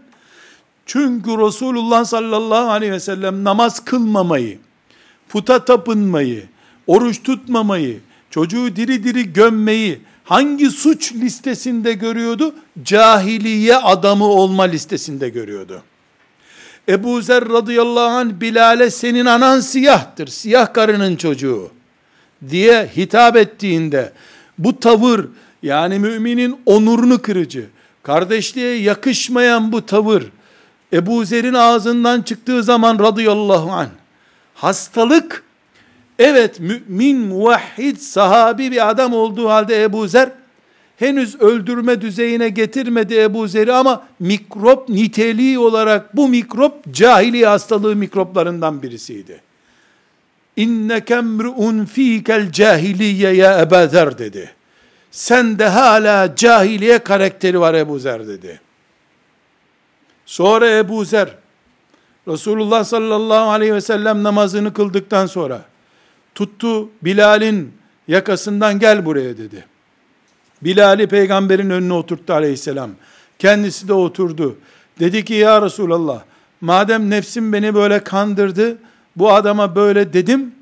Çünkü 0.93 1.31
Resulullah 1.31 2.05
sallallahu 2.05 2.71
aleyhi 2.71 2.93
ve 2.93 3.01
sellem 3.01 3.45
namaz 3.45 3.85
kılmamayı, 3.85 4.59
puta 5.29 5.65
tapınmayı, 5.65 6.45
oruç 6.87 7.23
tutmamayı, 7.23 8.01
çocuğu 8.31 8.77
diri 8.77 9.05
diri 9.05 9.33
gömmeyi 9.33 10.01
hangi 10.25 10.71
suç 10.71 11.13
listesinde 11.13 11.93
görüyordu? 11.93 12.55
Cahiliye 12.83 13.77
adamı 13.77 14.25
olma 14.25 14.63
listesinde 14.63 15.29
görüyordu. 15.29 15.83
Ebu 16.89 17.23
Zer 17.23 17.49
radıyallahu 17.49 18.17
anh 18.17 18.41
Bilal'e 18.41 18.91
senin 18.91 19.27
anan 19.27 19.61
siyahtır, 19.61 20.27
siyah 20.27 20.73
karının 20.73 21.17
çocuğu 21.17 21.71
diye 22.49 22.91
hitap 22.97 23.37
ettiğinde 23.37 24.13
bu 24.59 24.81
tavır 24.81 25.27
yani 25.63 25.99
müminin 25.99 26.61
onurunu 26.67 27.23
kırıcı, 27.23 27.67
kardeşliğe 28.03 28.75
yakışmayan 28.75 29.73
bu 29.73 29.87
tavır 29.87 30.25
Ebu 30.93 31.25
Zer'in 31.25 31.55
ağzından 31.55 32.23
çıktığı 32.23 32.63
zaman 32.63 32.99
radıyallahu 32.99 33.73
anh, 33.73 33.89
hastalık, 34.55 35.45
evet 36.19 36.61
mümin, 36.61 37.19
muvahhid, 37.19 37.97
sahabi 37.97 38.71
bir 38.71 38.91
adam 38.91 39.13
olduğu 39.13 39.49
halde 39.49 39.83
Ebu 39.83 40.09
Zer, 40.09 40.31
henüz 40.97 41.41
öldürme 41.41 42.01
düzeyine 42.01 42.49
getirmedi 42.49 43.21
Ebu 43.21 43.49
Zer'i 43.49 43.73
ama 43.73 44.03
mikrop 44.21 44.89
niteliği 44.89 45.59
olarak 45.59 46.17
bu 46.17 46.29
mikrop 46.29 46.95
cahiliye 46.95 47.47
hastalığı 47.47 47.97
mikroplarından 47.97 48.83
birisiydi. 48.83 49.41
inneke 50.57 51.15
emru'un 51.15 51.85
fikel 51.85 52.53
cahiliye 52.53 53.33
ya 53.33 53.61
Ebu 53.61 53.91
Zer 53.91 54.19
dedi. 54.19 54.51
Sen 55.11 55.59
de 55.59 55.67
hala 55.67 56.37
cahiliye 56.37 56.99
karakteri 56.99 57.61
var 57.61 57.75
Ebu 57.75 57.99
Zer 57.99 58.27
dedi. 58.27 58.61
Sonra 60.31 60.71
Ebu 60.71 61.05
Zer, 61.05 61.29
Resulullah 62.29 62.85
sallallahu 62.85 63.51
aleyhi 63.51 63.75
ve 63.75 63.81
sellem 63.81 64.23
namazını 64.23 64.75
kıldıktan 64.75 65.27
sonra, 65.27 65.65
tuttu 66.35 66.89
Bilal'in 67.03 67.73
yakasından 68.09 68.79
gel 68.79 69.07
buraya 69.07 69.39
dedi. 69.39 69.65
Bilal'i 70.63 71.07
peygamberin 71.07 71.71
önüne 71.71 71.93
oturttu 71.93 72.33
aleyhisselam. 72.33 72.91
Kendisi 73.39 73.89
de 73.89 73.93
oturdu. 73.93 74.59
Dedi 75.01 75.25
ki 75.25 75.35
ya 75.35 75.63
Resulallah, 75.63 76.23
madem 76.61 77.11
nefsim 77.11 77.53
beni 77.53 77.75
böyle 77.75 78.05
kandırdı, 78.05 78.79
bu 79.17 79.33
adama 79.33 79.75
böyle 79.77 80.13
dedim, 80.13 80.55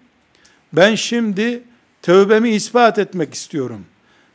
ben 0.72 0.94
şimdi 0.94 1.62
tövbemi 2.02 2.50
ispat 2.50 2.98
etmek 2.98 3.34
istiyorum. 3.34 3.84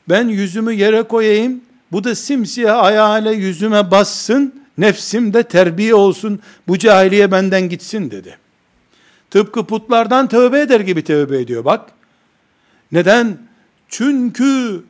Ben 0.10 0.28
yüzümü 0.28 0.74
yere 0.74 1.04
koyayım, 1.04 1.62
bu 1.92 2.04
da 2.04 2.16
simsiyah 2.16 2.84
ayağıyla 2.84 3.32
yüzüme 3.32 3.92
bassın, 3.92 4.62
nefsim 4.77 5.34
de 5.34 5.44
terbiye 5.44 5.96
olsun, 5.96 6.39
bu 6.68 6.77
cahiliye 6.77 7.32
benden 7.32 7.70
gitsin 7.70 8.12
dedi. 8.12 8.38
Tıpkı 9.30 9.65
putlardan 9.65 10.27
tövbe 10.27 10.60
eder 10.60 10.80
gibi 10.80 11.03
tövbe 11.03 11.39
ediyor 11.39 11.65
bak. 11.65 11.92
Neden? 12.92 13.38
Çünkü 13.89 14.84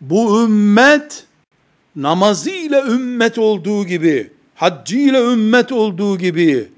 bu 0.00 0.44
ümmet 0.44 1.24
namazıyla 1.96 2.86
ümmet 2.86 3.38
olduğu 3.38 3.86
gibi, 3.86 4.30
haccıyla 4.54 5.32
ümmet 5.32 5.72
olduğu 5.72 6.18
gibi, 6.18 6.68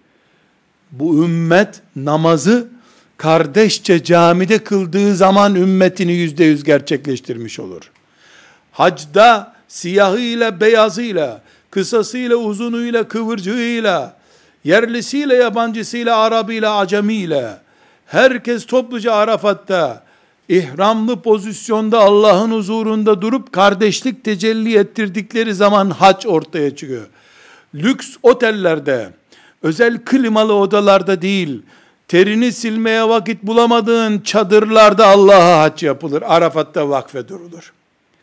bu 0.93 1.25
ümmet 1.25 1.81
namazı 1.97 2.69
kardeşçe 3.17 4.05
camide 4.05 4.59
kıldığı 4.59 5.17
zaman 5.17 5.55
ümmetini 5.55 6.13
yüzde 6.13 6.45
yüz 6.45 6.65
gerçekleştirmiş 6.65 7.61
olur. 7.61 7.91
Hacda 8.73 9.55
siyahıyla 9.69 10.61
beyazıyla, 10.61 11.43
kısasıyla 11.75 12.37
uzunuyla 12.37 13.09
kıvırcığıyla, 13.09 14.17
yerlisiyle 14.65 15.35
yabancısıyla 15.35 16.17
Arabıyla 16.19 16.77
acemiyle, 16.77 17.59
herkes 18.07 18.67
topluca 18.67 19.13
Arafat'ta, 19.13 20.05
ihramlı 20.49 21.23
pozisyonda 21.23 22.01
Allah'ın 22.01 22.51
huzurunda 22.51 23.23
durup 23.23 23.53
kardeşlik 23.53 24.25
tecelli 24.25 24.79
ettirdikleri 24.79 25.55
zaman 25.55 25.91
hac 25.91 26.27
ortaya 26.27 26.77
çıkıyor. 26.77 27.07
Lüks 27.75 28.17
otellerde, 28.23 29.11
özel 29.63 29.99
klimalı 30.05 30.55
odalarda 30.55 31.23
değil, 31.23 31.63
terini 32.09 32.53
silmeye 32.53 33.09
vakit 33.09 33.43
bulamadığın 33.43 34.19
çadırlarda 34.19 35.07
Allah'a 35.07 35.63
hac 35.63 35.83
yapılır. 35.83 36.23
Arafat'ta 36.27 36.89
vakfe 36.89 37.29
durulur. 37.29 37.73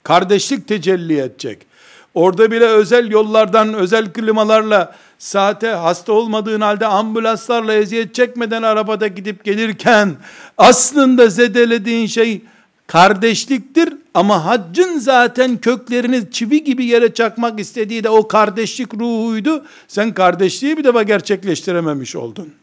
Kardeşlik 0.03 0.67
tecelli 0.67 1.20
edecek. 1.20 1.70
Orada 2.13 2.51
bile 2.51 2.65
özel 2.65 3.12
yollardan, 3.12 3.74
özel 3.74 4.13
klimalarla, 4.13 4.96
saate 5.20 5.68
hasta 5.68 6.13
olmadığın 6.13 6.62
halde 6.62 6.86
ambulanslarla 6.86 7.74
eziyet 7.74 8.15
çekmeden 8.15 8.63
arabada 8.63 9.08
gidip 9.08 9.44
gelirken, 9.44 10.15
aslında 10.58 11.27
zedelediğin 11.27 12.08
şey 12.08 12.41
kardeşliktir 12.88 13.94
ama 14.13 14.46
haccın 14.46 15.00
zaten 15.00 15.58
köklerini 15.58 16.32
çivi 16.32 16.63
gibi 16.63 16.86
yere 16.86 17.13
çakmak 17.13 17.60
istediği 17.60 18.03
de 18.03 18.10
o 18.10 18.27
kardeşlik 18.27 18.94
ruhuydu. 18.94 19.65
Sen 19.88 20.13
kardeşliği 20.13 20.77
bir 20.77 20.84
defa 20.84 21.03
gerçekleştirememiş 21.03 22.15
oldun. 22.15 22.53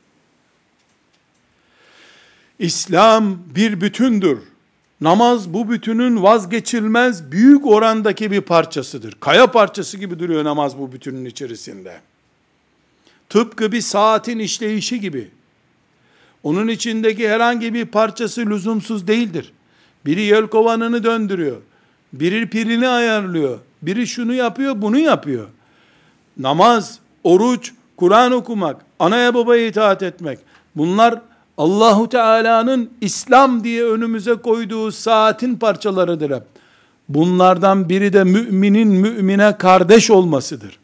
İslam 2.58 3.38
bir 3.54 3.80
bütündür. 3.80 4.38
Namaz 5.00 5.52
bu 5.54 5.70
bütünün 5.70 6.22
vazgeçilmez 6.22 7.32
büyük 7.32 7.66
orandaki 7.66 8.30
bir 8.30 8.40
parçasıdır. 8.40 9.16
Kaya 9.20 9.46
parçası 9.50 9.96
gibi 9.96 10.18
duruyor 10.18 10.44
namaz 10.44 10.78
bu 10.78 10.92
bütünün 10.92 11.24
içerisinde. 11.24 12.00
Tıpkı 13.28 13.72
bir 13.72 13.80
saatin 13.80 14.38
işleyişi 14.38 15.00
gibi. 15.00 15.30
Onun 16.42 16.68
içindeki 16.68 17.28
herhangi 17.28 17.74
bir 17.74 17.86
parçası 17.86 18.46
lüzumsuz 18.46 19.06
değildir. 19.06 19.52
Biri 20.06 20.22
yelkovanını 20.22 21.04
döndürüyor. 21.04 21.56
Biri 22.12 22.50
pirini 22.50 22.88
ayarlıyor. 22.88 23.58
Biri 23.82 24.06
şunu 24.06 24.34
yapıyor, 24.34 24.82
bunu 24.82 24.98
yapıyor. 24.98 25.48
Namaz, 26.38 26.98
oruç, 27.24 27.72
Kur'an 27.96 28.32
okumak, 28.32 28.84
anaya 28.98 29.34
babaya 29.34 29.66
itaat 29.66 30.02
etmek. 30.02 30.38
Bunlar 30.76 31.20
Allahu 31.58 32.08
Teala'nın 32.08 32.90
İslam 33.00 33.64
diye 33.64 33.84
önümüze 33.84 34.34
koyduğu 34.34 34.92
saatin 34.92 35.56
parçalarıdır 35.56 36.30
hep. 36.30 36.42
Bunlardan 37.08 37.88
biri 37.88 38.12
de 38.12 38.24
müminin 38.24 38.88
mümine 38.88 39.58
kardeş 39.58 40.10
olmasıdır. 40.10 40.78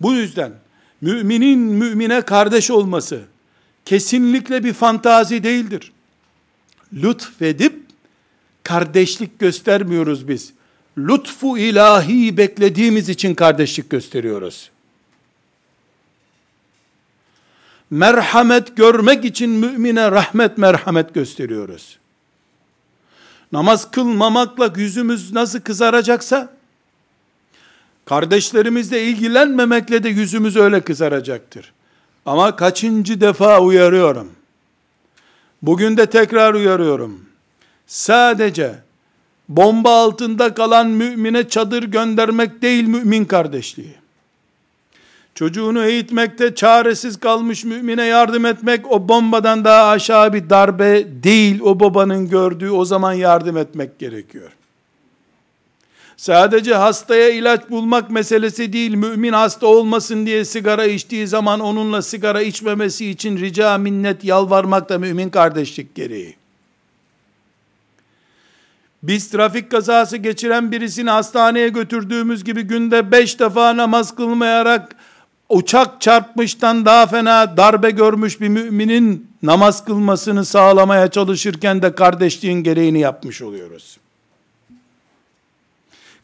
Bu 0.00 0.12
yüzden 0.12 0.52
müminin 1.00 1.58
mümine 1.58 2.20
kardeş 2.20 2.70
olması 2.70 3.20
kesinlikle 3.84 4.64
bir 4.64 4.72
fantazi 4.72 5.42
değildir. 5.42 5.92
Lütfedip 6.92 7.82
kardeşlik 8.62 9.38
göstermiyoruz 9.38 10.28
biz. 10.28 10.52
Lütfu 10.98 11.58
ilahi 11.58 12.36
beklediğimiz 12.36 13.08
için 13.08 13.34
kardeşlik 13.34 13.90
gösteriyoruz. 13.90 14.70
Merhamet 17.90 18.76
görmek 18.76 19.24
için 19.24 19.50
mümine 19.50 20.10
rahmet 20.10 20.58
merhamet 20.58 21.14
gösteriyoruz. 21.14 21.98
Namaz 23.52 23.90
kılmamakla 23.90 24.72
yüzümüz 24.76 25.32
nasıl 25.32 25.60
kızaracaksa, 25.60 26.52
kardeşlerimizle 28.04 29.02
ilgilenmemekle 29.02 30.02
de 30.02 30.08
yüzümüz 30.08 30.56
öyle 30.56 30.80
kızaracaktır. 30.80 31.72
Ama 32.26 32.56
kaçıncı 32.56 33.20
defa 33.20 33.60
uyarıyorum. 33.60 34.32
Bugün 35.62 35.96
de 35.96 36.06
tekrar 36.06 36.54
uyarıyorum. 36.54 37.20
Sadece 37.86 38.74
bomba 39.48 40.02
altında 40.02 40.54
kalan 40.54 40.86
mümine 40.86 41.48
çadır 41.48 41.82
göndermek 41.82 42.62
değil 42.62 42.84
mümin 42.84 43.24
kardeşliği 43.24 43.94
çocuğunu 45.38 45.84
eğitmekte 45.84 46.54
çaresiz 46.54 47.20
kalmış 47.20 47.64
mümine 47.64 48.04
yardım 48.04 48.46
etmek 48.46 48.92
o 48.92 49.08
bombadan 49.08 49.64
daha 49.64 49.88
aşağı 49.88 50.32
bir 50.32 50.50
darbe 50.50 51.06
değil 51.22 51.60
o 51.60 51.80
babanın 51.80 52.28
gördüğü 52.28 52.70
o 52.70 52.84
zaman 52.84 53.12
yardım 53.12 53.56
etmek 53.56 53.98
gerekiyor. 53.98 54.52
Sadece 56.16 56.74
hastaya 56.74 57.28
ilaç 57.28 57.70
bulmak 57.70 58.10
meselesi 58.10 58.72
değil, 58.72 58.94
mümin 58.94 59.32
hasta 59.32 59.66
olmasın 59.66 60.26
diye 60.26 60.44
sigara 60.44 60.84
içtiği 60.84 61.26
zaman 61.26 61.60
onunla 61.60 62.02
sigara 62.02 62.42
içmemesi 62.42 63.10
için 63.10 63.36
rica 63.36 63.78
minnet 63.78 64.24
yalvarmak 64.24 64.88
da 64.88 64.98
mümin 64.98 65.30
kardeşlik 65.30 65.94
gereği. 65.94 66.36
Biz 69.02 69.30
trafik 69.30 69.70
kazası 69.70 70.16
geçiren 70.16 70.72
birisini 70.72 71.10
hastaneye 71.10 71.68
götürdüğümüz 71.68 72.44
gibi 72.44 72.62
günde 72.62 73.12
beş 73.12 73.40
defa 73.40 73.76
namaz 73.76 74.14
kılmayarak 74.14 74.96
uçak 75.48 76.00
çarpmıştan 76.00 76.84
daha 76.84 77.06
fena 77.06 77.56
darbe 77.56 77.90
görmüş 77.90 78.40
bir 78.40 78.48
müminin 78.48 79.30
namaz 79.42 79.84
kılmasını 79.84 80.44
sağlamaya 80.44 81.10
çalışırken 81.10 81.82
de 81.82 81.94
kardeşliğin 81.94 82.62
gereğini 82.62 83.00
yapmış 83.00 83.42
oluyoruz. 83.42 83.98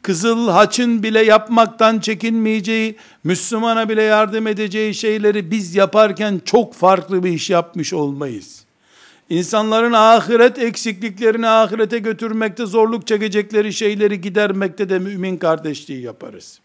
Kızıl 0.03 0.49
haçın 0.49 1.03
bile 1.03 1.23
yapmaktan 1.25 1.99
çekinmeyeceği, 1.99 2.97
Müslümana 3.25 3.89
bile 3.89 4.03
yardım 4.03 4.47
edeceği 4.47 4.95
şeyleri 4.95 5.51
biz 5.51 5.75
yaparken 5.75 6.41
çok 6.45 6.75
farklı 6.75 7.25
bir 7.25 7.33
iş 7.33 7.51
yapmış 7.51 7.93
olmayız. 7.93 8.65
İnsanların 9.31 9.93
ahiret 9.93 10.59
eksikliklerini 10.59 11.49
ahirete 11.49 11.99
götürmekte 11.99 12.67
zorluk 12.67 13.07
çekecekleri 13.07 13.73
şeyleri 13.73 14.21
gidermekte 14.21 14.89
de 14.89 14.99
mümin 14.99 15.37
kardeşliği 15.37 16.03
yaparız. 16.03 16.61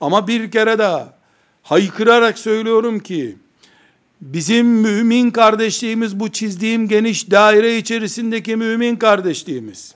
Ama 0.00 0.28
bir 0.28 0.50
kere 0.50 0.78
daha 0.78 1.19
haykırarak 1.62 2.38
söylüyorum 2.38 2.98
ki, 2.98 3.36
bizim 4.20 4.66
mümin 4.66 5.30
kardeşliğimiz 5.30 6.20
bu 6.20 6.28
çizdiğim 6.28 6.88
geniş 6.88 7.30
daire 7.30 7.78
içerisindeki 7.78 8.56
mümin 8.56 8.96
kardeşliğimiz. 8.96 9.94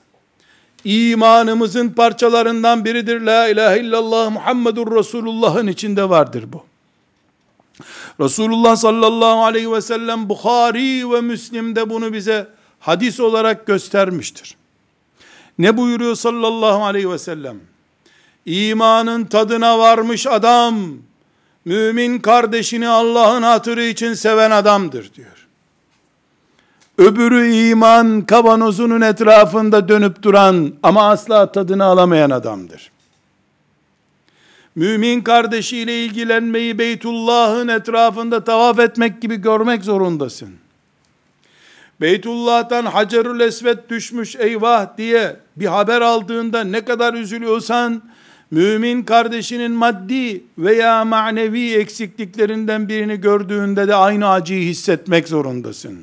İmanımızın 0.83 1.89
parçalarından 1.89 2.85
biridir. 2.85 3.21
La 3.21 3.47
ilahe 3.47 3.79
illallah 3.79 4.31
Muhammedur 4.31 4.95
Resulullah'ın 4.95 5.67
içinde 5.67 6.09
vardır 6.09 6.45
bu. 6.53 6.63
Resulullah 8.19 8.75
sallallahu 8.75 9.43
aleyhi 9.43 9.71
ve 9.71 9.81
sellem 9.81 10.29
Bukhari 10.29 11.11
ve 11.11 11.21
Müslim'de 11.21 11.89
bunu 11.89 12.13
bize 12.13 12.47
hadis 12.79 13.19
olarak 13.19 13.67
göstermiştir. 13.67 14.55
Ne 15.57 15.77
buyuruyor 15.77 16.15
sallallahu 16.15 16.85
aleyhi 16.85 17.11
ve 17.11 17.19
sellem? 17.19 17.59
İmanın 18.45 19.25
tadına 19.25 19.79
varmış 19.79 20.27
adam 20.27 20.97
mümin 21.65 22.19
kardeşini 22.19 22.87
Allah'ın 22.87 23.43
hatırı 23.43 23.83
için 23.83 24.13
seven 24.13 24.51
adamdır 24.51 25.13
diyor. 25.13 25.47
öbürü 26.97 27.51
iman 27.51 28.21
kavanozunun 28.21 29.01
etrafında 29.01 29.89
dönüp 29.89 30.23
duran 30.23 30.73
ama 30.83 31.09
asla 31.09 31.51
tadını 31.51 31.83
alamayan 31.83 32.29
adamdır. 32.29 32.91
Mümin 34.75 35.21
kardeşiyle 35.21 36.05
ilgilenmeyi 36.05 36.79
Beytullah'ın 36.79 37.67
etrafında 37.67 38.43
tavaf 38.43 38.79
etmek 38.79 39.21
gibi 39.21 39.35
görmek 39.35 39.83
zorundasın. 39.83 40.49
Beytullah'tan 42.01 42.85
Hacerül 42.85 43.39
Esved 43.39 43.77
düşmüş 43.89 44.35
eyvah 44.35 44.97
diye 44.97 45.35
bir 45.55 45.65
haber 45.65 46.01
aldığında 46.01 46.63
ne 46.63 46.85
kadar 46.85 47.13
üzülüyorsan, 47.13 48.01
mümin 48.55 49.03
kardeşinin 49.03 49.71
maddi 49.71 50.43
veya 50.57 51.05
manevi 51.05 51.73
eksikliklerinden 51.73 52.89
birini 52.89 53.21
gördüğünde 53.21 53.87
de 53.87 53.95
aynı 53.95 54.29
acıyı 54.29 54.69
hissetmek 54.69 55.27
zorundasın. 55.27 55.99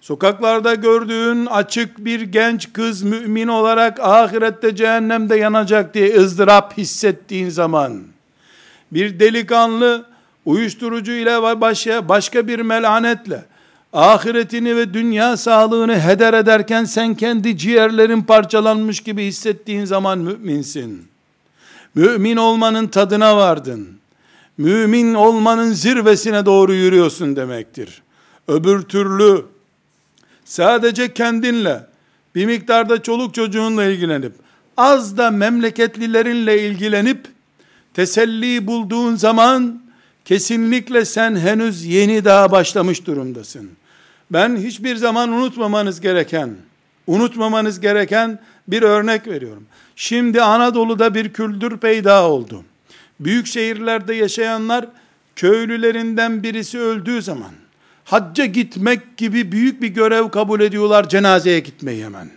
Sokaklarda 0.00 0.74
gördüğün 0.74 1.46
açık 1.46 1.98
bir 1.98 2.20
genç 2.20 2.72
kız 2.72 3.02
mümin 3.02 3.48
olarak 3.48 4.00
ahirette 4.00 4.76
cehennemde 4.76 5.36
yanacak 5.36 5.94
diye 5.94 6.16
ızdırap 6.16 6.78
hissettiğin 6.78 7.48
zaman, 7.48 8.02
bir 8.92 9.20
delikanlı 9.20 10.04
uyuşturucu 10.44 11.12
ile 11.12 11.60
başka, 11.60 12.08
başka 12.08 12.48
bir 12.48 12.60
melanetle, 12.60 13.44
ahiretini 13.92 14.76
ve 14.76 14.94
dünya 14.94 15.36
sağlığını 15.36 16.00
heder 16.00 16.34
ederken 16.34 16.84
sen 16.84 17.14
kendi 17.14 17.58
ciğerlerin 17.58 18.22
parçalanmış 18.22 19.00
gibi 19.00 19.24
hissettiğin 19.24 19.84
zaman 19.84 20.18
müminsin. 20.18 21.15
Mümin 21.96 22.36
olmanın 22.36 22.86
tadına 22.86 23.36
vardın. 23.36 23.88
Mümin 24.58 25.14
olmanın 25.14 25.72
zirvesine 25.72 26.46
doğru 26.46 26.74
yürüyorsun 26.74 27.36
demektir. 27.36 28.02
Öbür 28.48 28.82
türlü 28.82 29.44
sadece 30.44 31.14
kendinle, 31.14 31.86
bir 32.34 32.46
miktarda 32.46 33.02
çoluk 33.02 33.34
çocuğunla 33.34 33.84
ilgilenip, 33.84 34.32
az 34.76 35.16
da 35.16 35.30
memleketlilerinle 35.30 36.66
ilgilenip, 36.66 37.28
teselli 37.94 38.66
bulduğun 38.66 39.16
zaman, 39.16 39.82
kesinlikle 40.24 41.04
sen 41.04 41.36
henüz 41.36 41.84
yeni 41.84 42.24
daha 42.24 42.50
başlamış 42.50 43.06
durumdasın. 43.06 43.70
Ben 44.30 44.56
hiçbir 44.56 44.96
zaman 44.96 45.32
unutmamanız 45.32 46.00
gereken, 46.00 46.56
unutmamanız 47.06 47.80
gereken 47.80 48.38
bir 48.68 48.82
örnek 48.82 49.26
veriyorum. 49.26 49.66
Şimdi 49.96 50.42
Anadolu'da 50.42 51.14
bir 51.14 51.32
kültür 51.32 51.78
peyda 51.78 52.28
oldu. 52.28 52.64
Büyük 53.20 53.46
şehirlerde 53.46 54.14
yaşayanlar 54.14 54.86
köylülerinden 55.36 56.42
birisi 56.42 56.78
öldüğü 56.78 57.22
zaman 57.22 57.52
hacca 58.04 58.44
gitmek 58.44 59.16
gibi 59.16 59.52
büyük 59.52 59.82
bir 59.82 59.88
görev 59.88 60.28
kabul 60.28 60.60
ediyorlar 60.60 61.08
cenazeye 61.08 61.60
gitmeyi 61.60 62.04
hemen. 62.04 62.30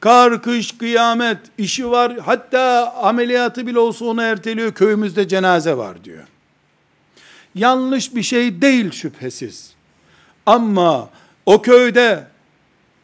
Kar, 0.00 0.42
kış, 0.42 0.78
kıyamet 0.78 1.38
işi 1.58 1.90
var. 1.90 2.18
Hatta 2.18 2.94
ameliyatı 3.02 3.66
bile 3.66 3.78
olsa 3.78 4.04
onu 4.04 4.22
erteliyor. 4.22 4.72
Köyümüzde 4.72 5.28
cenaze 5.28 5.76
var 5.76 6.04
diyor. 6.04 6.24
Yanlış 7.54 8.14
bir 8.14 8.22
şey 8.22 8.62
değil 8.62 8.90
şüphesiz. 8.90 9.72
Ama 10.46 11.10
o 11.46 11.62
köyde 11.62 12.26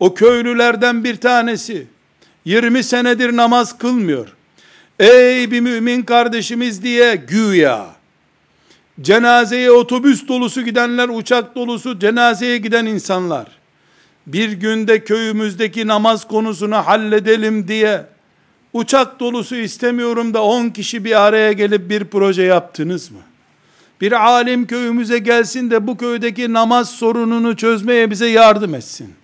o 0.00 0.14
köylülerden 0.14 1.04
bir 1.04 1.16
tanesi 1.16 1.86
20 2.44 2.84
senedir 2.84 3.36
namaz 3.36 3.78
kılmıyor. 3.78 4.28
Ey 4.98 5.50
bir 5.50 5.60
mümin 5.60 6.02
kardeşimiz 6.02 6.82
diye 6.82 7.16
güya 7.16 7.86
cenazeye 9.00 9.70
otobüs 9.70 10.28
dolusu 10.28 10.62
gidenler, 10.62 11.08
uçak 11.08 11.54
dolusu 11.54 11.98
cenazeye 11.98 12.58
giden 12.58 12.86
insanlar 12.86 13.46
bir 14.26 14.52
günde 14.52 15.04
köyümüzdeki 15.04 15.86
namaz 15.86 16.28
konusunu 16.28 16.76
halledelim 16.76 17.68
diye 17.68 18.06
uçak 18.72 19.20
dolusu 19.20 19.56
istemiyorum 19.56 20.34
da 20.34 20.42
10 20.42 20.68
kişi 20.70 21.04
bir 21.04 21.26
araya 21.26 21.52
gelip 21.52 21.90
bir 21.90 22.04
proje 22.04 22.42
yaptınız 22.42 23.10
mı? 23.10 23.18
Bir 24.00 24.12
alim 24.26 24.66
köyümüze 24.66 25.18
gelsin 25.18 25.70
de 25.70 25.86
bu 25.86 25.96
köydeki 25.96 26.52
namaz 26.52 26.90
sorununu 26.90 27.56
çözmeye 27.56 28.10
bize 28.10 28.26
yardım 28.26 28.74
etsin. 28.74 29.14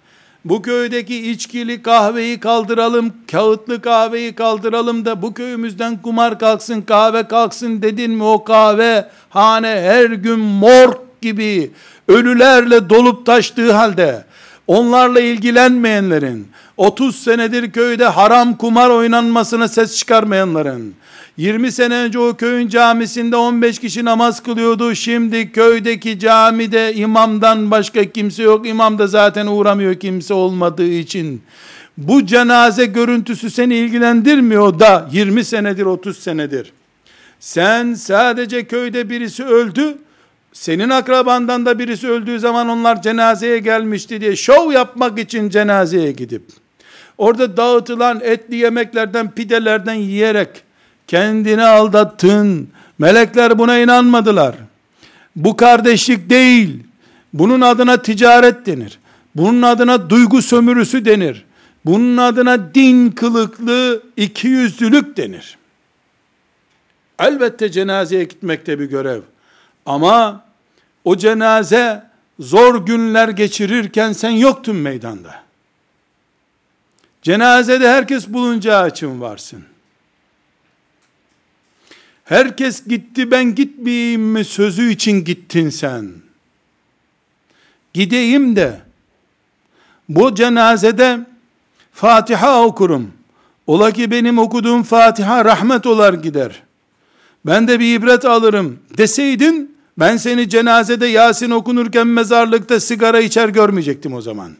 Bu 0.44 0.62
köydeki 0.62 1.30
içkili 1.30 1.82
kahveyi 1.82 2.40
kaldıralım, 2.40 3.12
kağıtlı 3.30 3.82
kahveyi 3.82 4.34
kaldıralım 4.34 5.04
da 5.04 5.22
bu 5.22 5.34
köyümüzden 5.34 6.02
kumar 6.02 6.38
kalksın, 6.38 6.82
kahve 6.82 7.28
kalksın 7.28 7.82
dedin 7.82 8.10
mi 8.10 8.24
o 8.24 8.44
kahve? 8.44 9.08
Hane 9.30 9.68
her 9.68 10.04
gün 10.04 10.38
morg 10.38 10.96
gibi 11.22 11.70
ölülerle 12.08 12.90
dolup 12.90 13.26
taştığı 13.26 13.72
halde. 13.72 14.24
Onlarla 14.66 15.20
ilgilenmeyenlerin 15.20 16.48
30 16.76 17.16
senedir 17.16 17.72
köyde 17.72 18.04
haram 18.04 18.56
kumar 18.56 18.90
oynanmasına 18.90 19.68
ses 19.68 19.96
çıkarmayanların 19.96 20.94
20 21.40 21.72
sene 21.72 21.94
önce 21.94 22.18
o 22.18 22.36
köyün 22.36 22.68
camisinde 22.68 23.36
15 23.36 23.78
kişi 23.78 24.04
namaz 24.04 24.42
kılıyordu. 24.42 24.94
Şimdi 24.94 25.52
köydeki 25.52 26.18
camide 26.18 26.94
imamdan 26.94 27.70
başka 27.70 28.04
kimse 28.04 28.42
yok. 28.42 28.68
İmam 28.68 28.98
da 28.98 29.06
zaten 29.06 29.46
uğramıyor 29.46 29.94
kimse 29.94 30.34
olmadığı 30.34 30.88
için. 30.88 31.42
Bu 31.98 32.26
cenaze 32.26 32.86
görüntüsü 32.86 33.50
seni 33.50 33.74
ilgilendirmiyor 33.74 34.78
da 34.78 35.08
20 35.12 35.44
senedir 35.44 35.86
30 35.86 36.18
senedir. 36.18 36.72
Sen 37.40 37.94
sadece 37.94 38.66
köyde 38.66 39.10
birisi 39.10 39.44
öldü. 39.44 39.98
Senin 40.52 40.90
akrabandan 40.90 41.66
da 41.66 41.78
birisi 41.78 42.08
öldüğü 42.08 42.38
zaman 42.38 42.68
onlar 42.68 43.02
cenazeye 43.02 43.58
gelmişti 43.58 44.20
diye 44.20 44.36
şov 44.36 44.72
yapmak 44.72 45.18
için 45.18 45.48
cenazeye 45.48 46.12
gidip 46.12 46.42
orada 47.18 47.56
dağıtılan 47.56 48.20
etli 48.24 48.56
yemeklerden 48.56 49.30
pidelerden 49.30 49.94
yiyerek 49.94 50.69
Kendini 51.10 51.64
aldattın. 51.64 52.68
Melekler 52.98 53.58
buna 53.58 53.78
inanmadılar. 53.78 54.54
Bu 55.36 55.56
kardeşlik 55.56 56.30
değil. 56.30 56.82
Bunun 57.32 57.60
adına 57.60 58.02
ticaret 58.02 58.66
denir. 58.66 58.98
Bunun 59.36 59.62
adına 59.62 60.10
duygu 60.10 60.42
sömürüsü 60.42 61.04
denir. 61.04 61.44
Bunun 61.84 62.16
adına 62.16 62.74
din 62.74 63.10
kılıklı 63.10 64.02
ikiyüzlülük 64.16 65.16
denir. 65.16 65.58
Elbette 67.18 67.70
cenazeye 67.70 68.24
gitmekte 68.24 68.78
bir 68.78 68.86
görev. 68.86 69.20
Ama 69.86 70.44
o 71.04 71.16
cenaze 71.16 72.02
zor 72.40 72.86
günler 72.86 73.28
geçirirken 73.28 74.12
sen 74.12 74.30
yoktun 74.30 74.76
meydanda. 74.76 75.34
Cenazede 77.22 77.88
herkes 77.88 78.28
bulunacağı 78.28 78.88
için 78.88 79.20
varsın. 79.20 79.64
Herkes 82.30 82.86
gitti 82.86 83.30
ben 83.30 83.54
gitmeyeyim 83.54 84.22
mi 84.22 84.44
sözü 84.44 84.90
için 84.90 85.24
gittin 85.24 85.70
sen. 85.70 86.12
Gideyim 87.94 88.56
de 88.56 88.80
bu 90.08 90.34
cenazede 90.34 91.20
Fatiha 91.92 92.62
okurum. 92.64 93.12
Ola 93.66 93.90
ki 93.90 94.10
benim 94.10 94.38
okuduğum 94.38 94.82
Fatiha 94.82 95.44
rahmet 95.44 95.86
olar 95.86 96.14
gider. 96.14 96.62
Ben 97.46 97.68
de 97.68 97.80
bir 97.80 97.94
ibret 97.94 98.24
alırım 98.24 98.78
deseydin 98.98 99.76
ben 99.98 100.16
seni 100.16 100.48
cenazede 100.48 101.06
Yasin 101.06 101.50
okunurken 101.50 102.06
mezarlıkta 102.06 102.80
sigara 102.80 103.20
içer 103.20 103.48
görmeyecektim 103.48 104.14
o 104.14 104.20
zaman. 104.20 104.52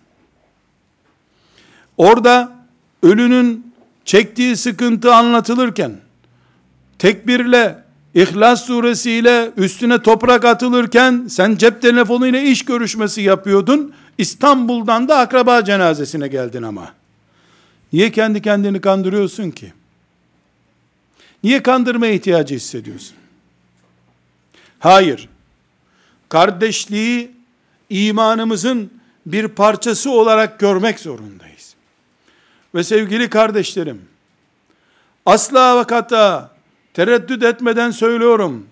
Orada 1.97 2.53
ölünün 3.03 3.73
çektiği 4.05 4.57
sıkıntı 4.57 5.15
anlatılırken 5.15 5.93
tekbirle, 7.01 7.83
İhlas 8.15 8.65
suresiyle 8.65 9.51
üstüne 9.57 10.03
toprak 10.03 10.45
atılırken 10.45 11.27
sen 11.29 11.57
cep 11.57 11.83
telefonuyla 11.83 12.41
iş 12.41 12.65
görüşmesi 12.65 13.23
yapıyordun. 13.23 13.95
İstanbul'dan 14.19 15.09
da 15.09 15.19
akraba 15.19 15.65
cenazesine 15.65 16.29
geldin 16.29 16.63
ama. 16.63 16.95
Niye 17.93 18.13
kendi 18.13 18.43
kendini 18.43 18.81
kandırıyorsun 18.81 19.51
ki? 19.51 19.73
Niye 21.45 21.63
kandırma 21.63 22.07
ihtiyacı 22.07 22.55
hissediyorsun? 22.55 23.17
Hayır. 24.79 25.29
Kardeşliği 26.29 27.31
imanımızın 27.91 28.91
bir 29.27 29.49
parçası 29.49 30.11
olarak 30.11 30.59
görmek 30.59 31.01
zorundayız. 31.01 31.75
Ve 32.75 32.85
sevgili 32.85 33.31
kardeşlerim, 33.31 34.03
asla 35.27 35.81
ve 35.81 35.85
kata 35.85 36.60
tereddüt 36.95 37.43
etmeden 37.43 37.91
söylüyorum. 37.91 38.67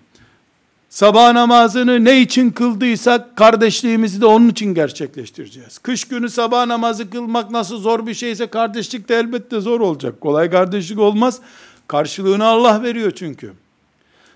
Sabah 0.89 1.33
namazını 1.33 2.05
ne 2.05 2.21
için 2.21 2.51
kıldıysak 2.51 3.35
kardeşliğimizi 3.35 4.21
de 4.21 4.25
onun 4.25 4.49
için 4.49 4.73
gerçekleştireceğiz. 4.73 5.77
Kış 5.77 6.03
günü 6.05 6.29
sabah 6.29 6.65
namazı 6.65 7.09
kılmak 7.09 7.51
nasıl 7.51 7.77
zor 7.77 8.07
bir 8.07 8.13
şeyse 8.13 8.47
kardeşlik 8.47 9.09
de 9.09 9.15
elbette 9.15 9.59
zor 9.59 9.79
olacak. 9.79 10.21
Kolay 10.21 10.49
kardeşlik 10.49 10.99
olmaz. 10.99 11.39
Karşılığını 11.87 12.45
Allah 12.45 12.83
veriyor 12.83 13.11
çünkü. 13.11 13.53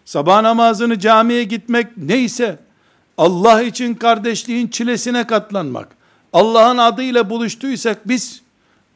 Sabah 0.05 0.41
namazını 0.41 0.99
camiye 0.99 1.43
gitmek 1.43 1.87
neyse 1.97 2.59
Allah 3.17 3.61
için 3.61 3.95
kardeşliğin 3.95 4.67
çilesine 4.67 5.27
katlanmak. 5.27 5.87
Allah'ın 6.33 6.77
adıyla 6.77 7.29
buluştuysak 7.29 8.07
biz 8.07 8.41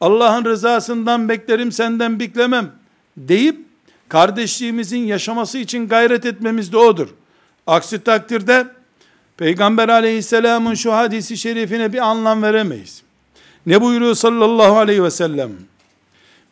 Allah'ın 0.00 0.44
rızasından 0.44 1.28
beklerim 1.28 1.72
senden 1.72 2.20
beklemem 2.20 2.70
deyip 3.16 3.67
kardeşliğimizin 4.08 4.98
yaşaması 4.98 5.58
için 5.58 5.88
gayret 5.88 6.26
etmemiz 6.26 6.72
de 6.72 6.76
odur. 6.76 7.08
Aksi 7.66 7.98
takdirde 7.98 8.66
Peygamber 9.36 9.88
aleyhisselamın 9.88 10.74
şu 10.74 10.92
hadisi 10.92 11.36
şerifine 11.36 11.92
bir 11.92 11.98
anlam 11.98 12.42
veremeyiz. 12.42 13.02
Ne 13.66 13.80
buyuruyor 13.80 14.14
sallallahu 14.14 14.78
aleyhi 14.78 15.04
ve 15.04 15.10
sellem? 15.10 15.50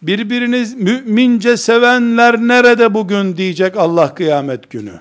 Birbiriniz 0.02 0.74
mümince 0.74 1.56
sevenler 1.56 2.38
nerede 2.38 2.94
bugün 2.94 3.36
diyecek 3.36 3.76
Allah 3.76 4.14
kıyamet 4.14 4.70
günü. 4.70 5.00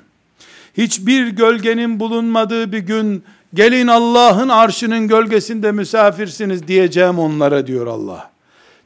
Hiçbir 0.77 1.27
gölgenin 1.27 1.99
bulunmadığı 1.99 2.71
bir 2.71 2.79
gün 2.79 3.23
gelin 3.53 3.87
Allah'ın 3.87 4.49
arşının 4.49 5.07
gölgesinde 5.07 5.71
misafirsiniz 5.71 6.67
diyeceğim 6.67 7.19
onlara 7.19 7.67
diyor 7.67 7.87
Allah. 7.87 8.31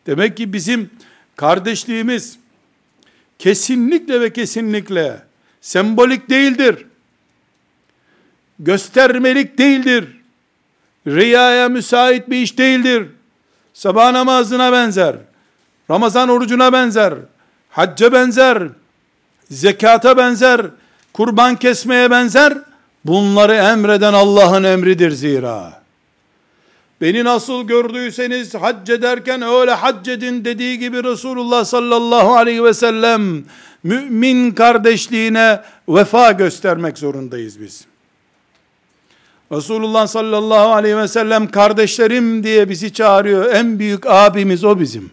Demek 0.08 0.38
ki 0.38 0.54
bizim 0.54 0.90
kardeşliğimiz 1.36 2.40
kesinlikle 3.40 4.22
ve 4.22 4.34
kesinlikle 4.34 5.22
sembolik 5.62 6.30
değildir. 6.30 6.86
Göstermelik 8.60 9.58
değildir. 9.58 10.06
Riyaya 11.08 11.70
müsait 11.70 12.30
bir 12.30 12.38
iş 12.38 12.58
değildir. 12.58 13.08
Sabah 13.74 14.12
namazına 14.12 14.72
benzer. 14.72 15.16
Ramazan 15.90 16.30
orucuna 16.30 16.74
benzer. 16.74 17.14
Hacca 17.70 18.14
benzer. 18.14 18.64
Zekata 19.52 20.18
benzer. 20.18 20.62
Kurban 21.14 21.56
kesmeye 21.56 22.12
benzer. 22.12 22.58
Bunları 23.06 23.54
emreden 23.54 24.14
Allah'ın 24.14 24.64
emridir 24.64 25.12
zira. 25.12 25.82
Beni 27.02 27.24
nasıl 27.24 27.64
gördüyseniz 27.64 28.56
hac 28.56 28.90
ederken 28.90 29.42
öyle 29.42 29.72
hac 29.72 30.08
edin 30.08 30.46
dediği 30.46 30.80
gibi 30.80 31.04
Resulullah 31.04 31.66
sallallahu 31.66 32.36
aleyhi 32.36 32.64
ve 32.64 32.74
sellem 32.74 33.44
mümin 33.84 34.52
kardeşliğine 34.52 35.62
vefa 35.90 36.32
göstermek 36.32 36.98
zorundayız 36.98 37.62
biz. 37.62 37.86
Resulullah 39.52 40.08
sallallahu 40.08 40.74
aleyhi 40.74 40.98
ve 40.98 41.08
sellem 41.08 41.52
kardeşlerim 41.52 42.44
diye 42.44 42.70
bizi 42.70 42.94
çağırıyor. 42.94 43.54
En 43.54 43.80
büyük 43.80 44.08
abimiz 44.08 44.64
o 44.64 44.80
bizim. 44.80 45.12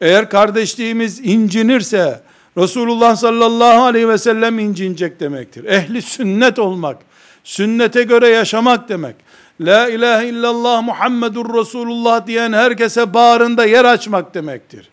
Eğer 0.00 0.30
kardeşliğimiz 0.30 1.20
incinirse 1.20 2.20
Resulullah 2.58 3.16
sallallahu 3.16 3.82
aleyhi 3.82 4.08
ve 4.08 4.18
sellem 4.18 4.58
incinecek 4.58 5.20
demektir. 5.20 5.64
Ehli 5.64 6.02
sünnet 6.02 6.58
olmak, 6.58 6.96
sünnete 7.44 8.02
göre 8.02 8.28
yaşamak 8.28 8.88
demek. 8.88 9.16
La 9.60 9.88
ilahe 9.88 10.28
illallah 10.28 10.82
Muhammedur 10.82 11.54
Resulullah 11.58 12.26
diyen 12.26 12.52
herkese 12.52 13.14
bağrında 13.14 13.64
yer 13.64 13.84
açmak 13.84 14.34
demektir. 14.34 14.88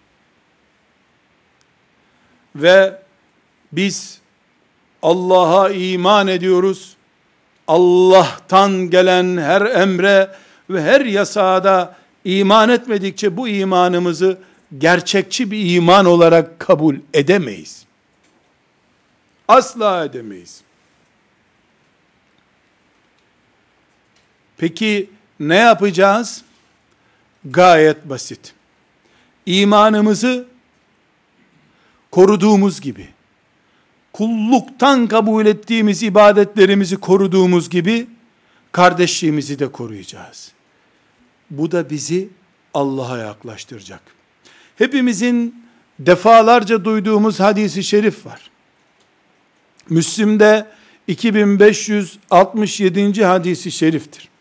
Ve 2.56 3.02
biz 3.72 4.20
Allah'a 5.02 5.70
iman 5.70 6.28
ediyoruz. 6.28 6.96
Allah'tan 7.68 8.90
gelen 8.90 9.38
her 9.38 9.62
emre 9.62 10.30
ve 10.70 10.82
her 10.82 11.02
yasağa 11.02 11.64
da 11.64 11.96
iman 12.26 12.70
etmedikçe 12.70 13.38
bu 13.38 13.48
imanımızı 13.48 14.38
gerçekçi 14.78 15.52
bir 15.52 15.76
iman 15.76 16.06
olarak 16.06 16.60
kabul 16.60 16.96
edemeyiz. 17.14 17.86
Asla 19.48 20.06
edemeyiz. 20.06 20.62
Peki 24.58 25.10
ne 25.40 25.56
yapacağız? 25.56 26.44
Gayet 27.46 28.10
basit. 28.10 28.54
İmanımızı 29.46 30.46
koruduğumuz 32.12 32.82
gibi, 32.82 33.08
kulluktan 34.14 35.08
kabul 35.08 35.46
ettiğimiz 35.46 36.04
ibadetlerimizi 36.04 36.98
koruduğumuz 36.98 37.70
gibi, 37.70 38.08
kardeşliğimizi 38.72 39.60
de 39.60 39.72
koruyacağız. 39.72 40.52
Bu 41.50 41.72
da 41.72 41.90
bizi 41.90 42.30
Allah'a 42.74 43.18
yaklaştıracak. 43.18 44.02
Hepimizin 44.76 45.66
defalarca 46.00 46.86
duyduğumuz 46.86 47.40
hadisi 47.40 47.84
şerif 47.84 48.26
var. 48.26 48.52
Müslim'de 49.90 50.68
2567. 51.08 53.26
hadisi 53.26 53.72
şeriftir. 53.72 54.33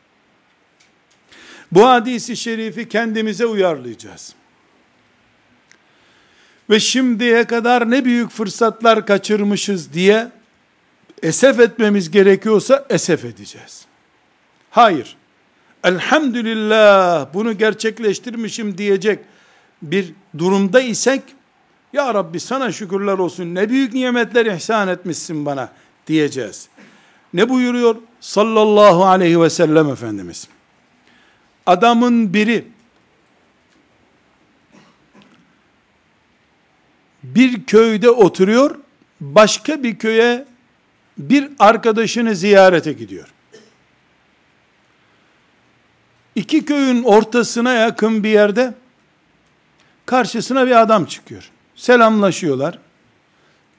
Bu 1.72 1.88
hadisi 1.88 2.36
şerifi 2.36 2.88
kendimize 2.88 3.46
uyarlayacağız. 3.46 4.34
Ve 6.70 6.80
şimdiye 6.80 7.44
kadar 7.44 7.90
ne 7.90 8.04
büyük 8.04 8.30
fırsatlar 8.30 9.06
kaçırmışız 9.06 9.92
diye 9.92 10.28
esef 11.22 11.60
etmemiz 11.60 12.10
gerekiyorsa 12.10 12.86
esef 12.90 13.24
edeceğiz. 13.24 13.84
Hayır. 14.70 15.16
Elhamdülillah 15.84 17.34
bunu 17.34 17.58
gerçekleştirmişim 17.58 18.78
diyecek 18.78 19.18
bir 19.82 20.12
durumda 20.38 20.80
isek 20.80 21.22
ya 21.92 22.14
Rabbi 22.14 22.40
sana 22.40 22.72
şükürler 22.72 23.18
olsun 23.18 23.54
ne 23.54 23.68
büyük 23.68 23.94
nimetler 23.94 24.46
ihsan 24.46 24.88
etmişsin 24.88 25.46
bana 25.46 25.72
diyeceğiz. 26.06 26.68
Ne 27.34 27.48
buyuruyor 27.48 27.96
sallallahu 28.20 29.04
aleyhi 29.04 29.40
ve 29.40 29.50
sellem 29.50 29.88
Efendimiz? 29.88 30.48
Adamın 31.66 32.34
biri 32.34 32.64
bir 37.22 37.64
köyde 37.64 38.10
oturuyor, 38.10 38.78
başka 39.20 39.82
bir 39.82 39.98
köye 39.98 40.44
bir 41.18 41.48
arkadaşını 41.58 42.36
ziyarete 42.36 42.92
gidiyor. 42.92 43.28
İki 46.34 46.64
köyün 46.64 47.02
ortasına 47.02 47.72
yakın 47.72 48.24
bir 48.24 48.28
yerde 48.28 48.74
karşısına 50.06 50.66
bir 50.66 50.80
adam 50.80 51.04
çıkıyor. 51.04 51.50
Selamlaşıyorlar. 51.76 52.78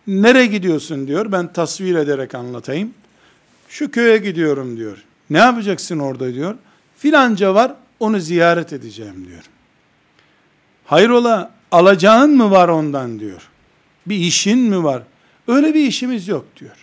Nereye 0.07 0.45
gidiyorsun 0.45 1.07
diyor. 1.07 1.31
Ben 1.31 1.53
tasvir 1.53 1.95
ederek 1.95 2.35
anlatayım. 2.35 2.93
Şu 3.69 3.91
köye 3.91 4.17
gidiyorum 4.17 4.77
diyor. 4.77 5.03
Ne 5.29 5.37
yapacaksın 5.37 5.99
orada 5.99 6.33
diyor. 6.33 6.55
Filanca 7.03 7.55
var 7.55 7.73
onu 7.99 8.19
ziyaret 8.19 8.73
edeceğim 8.73 9.27
diyor. 9.27 9.43
Hayrola 10.85 11.51
alacağın 11.71 12.37
mı 12.37 12.51
var 12.51 12.69
ondan 12.69 13.19
diyor. 13.19 13.49
Bir 14.05 14.15
işin 14.15 14.59
mi 14.59 14.83
var? 14.83 15.03
Öyle 15.47 15.73
bir 15.73 15.87
işimiz 15.87 16.27
yok 16.27 16.45
diyor. 16.59 16.75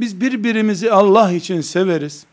Biz 0.00 0.20
birbirimizi 0.20 0.92
Allah 0.92 1.32
için 1.32 1.60
severiz. 1.60 2.26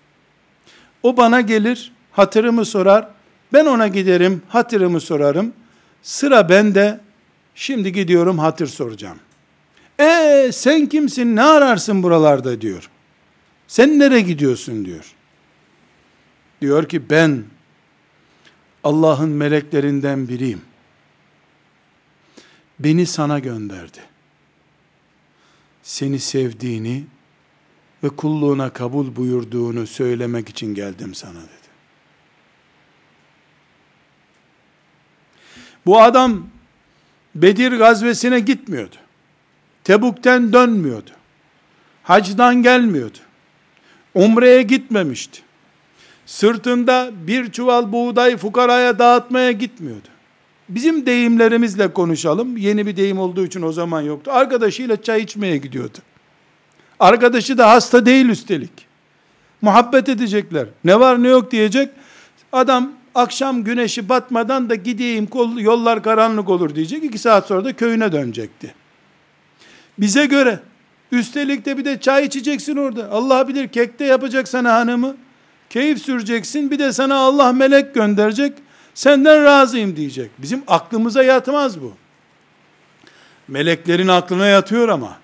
O 1.03 1.17
bana 1.17 1.41
gelir, 1.41 1.91
hatırımı 2.11 2.65
sorar. 2.65 3.07
Ben 3.53 3.65
ona 3.65 3.87
giderim, 3.87 4.41
hatırımı 4.47 5.01
sorarım. 5.01 5.53
Sıra 6.01 6.49
bende. 6.49 6.99
Şimdi 7.55 7.91
gidiyorum 7.91 8.39
hatır 8.39 8.67
soracağım. 8.67 9.19
E 9.99 10.49
sen 10.53 10.85
kimsin? 10.85 11.35
Ne 11.35 11.43
ararsın 11.43 12.03
buralarda 12.03 12.61
diyor. 12.61 12.89
Sen 13.67 13.99
nereye 13.99 14.21
gidiyorsun 14.21 14.85
diyor. 14.85 15.15
Diyor 16.63 16.89
ki 16.89 17.09
ben 17.09 17.43
Allah'ın 18.83 19.29
meleklerinden 19.29 20.27
biriyim. 20.27 20.61
Beni 22.79 23.05
sana 23.05 23.39
gönderdi. 23.39 23.99
Seni 25.81 26.19
sevdiğini 26.19 27.03
ve 28.03 28.09
kulluğuna 28.09 28.69
kabul 28.69 29.15
buyurduğunu 29.15 29.87
söylemek 29.87 30.49
için 30.49 30.75
geldim 30.75 31.13
sana 31.13 31.39
dedi. 31.39 31.69
Bu 35.85 36.01
adam 36.01 36.47
Bedir 37.35 37.71
gazvesine 37.71 38.39
gitmiyordu. 38.39 38.95
Tebuk'ten 39.83 40.53
dönmüyordu. 40.53 41.11
Hacdan 42.03 42.63
gelmiyordu. 42.63 43.17
Umre'ye 44.13 44.61
gitmemişti. 44.61 45.43
Sırtında 46.25 47.11
bir 47.27 47.51
çuval 47.51 47.91
buğday 47.91 48.37
fukaraya 48.37 48.99
dağıtmaya 48.99 49.51
gitmiyordu. 49.51 50.07
Bizim 50.69 51.05
deyimlerimizle 51.05 51.93
konuşalım. 51.93 52.57
Yeni 52.57 52.87
bir 52.87 52.97
deyim 52.97 53.19
olduğu 53.19 53.45
için 53.45 53.61
o 53.61 53.71
zaman 53.71 54.01
yoktu. 54.01 54.31
Arkadaşıyla 54.33 55.01
çay 55.01 55.21
içmeye 55.21 55.57
gidiyordu. 55.57 55.97
Arkadaşı 56.99 57.57
da 57.57 57.69
hasta 57.69 58.05
değil 58.05 58.29
üstelik. 58.29 58.71
Muhabbet 59.61 60.09
edecekler. 60.09 60.67
Ne 60.83 60.99
var 60.99 61.23
ne 61.23 61.27
yok 61.27 61.51
diyecek. 61.51 61.89
Adam 62.51 62.91
akşam 63.15 63.63
güneşi 63.63 64.09
batmadan 64.09 64.69
da 64.69 64.75
gideyim 64.75 65.27
yollar 65.57 66.03
karanlık 66.03 66.49
olur 66.49 66.75
diyecek. 66.75 67.03
İki 67.03 67.17
saat 67.17 67.47
sonra 67.47 67.65
da 67.65 67.73
köyüne 67.73 68.11
dönecekti. 68.11 68.73
Bize 69.99 70.25
göre 70.25 70.59
üstelik 71.11 71.65
de 71.65 71.77
bir 71.77 71.85
de 71.85 71.99
çay 71.99 72.25
içeceksin 72.25 72.77
orada. 72.77 73.11
Allah 73.11 73.47
bilir 73.47 73.67
kekte 73.67 74.05
yapacak 74.05 74.47
sana 74.47 74.73
hanımı. 74.73 75.15
Keyif 75.73 76.01
süreceksin. 76.01 76.71
Bir 76.71 76.79
de 76.79 76.93
sana 76.93 77.15
Allah 77.15 77.53
melek 77.53 77.95
gönderecek. 77.95 78.53
Senden 78.93 79.43
razıyım 79.43 79.95
diyecek. 79.95 80.31
Bizim 80.37 80.63
aklımıza 80.67 81.23
yatmaz 81.23 81.81
bu. 81.81 81.93
Meleklerin 83.47 84.07
aklına 84.07 84.45
yatıyor 84.45 84.89
ama. 84.89 85.17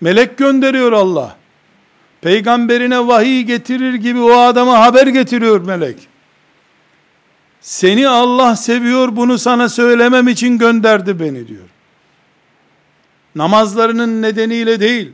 Melek 0.00 0.38
gönderiyor 0.38 0.92
Allah. 0.92 1.36
Peygamberine 2.20 3.06
vahiy 3.06 3.42
getirir 3.42 3.94
gibi 3.94 4.20
o 4.20 4.38
adama 4.38 4.80
haber 4.80 5.06
getiriyor 5.06 5.60
melek. 5.60 5.96
Seni 7.60 8.08
Allah 8.08 8.56
seviyor 8.56 9.16
bunu 9.16 9.38
sana 9.38 9.68
söylemem 9.68 10.28
için 10.28 10.58
gönderdi 10.58 11.20
beni 11.20 11.48
diyor. 11.48 11.68
Namazlarının 13.34 14.22
nedeniyle 14.22 14.80
değil, 14.80 15.12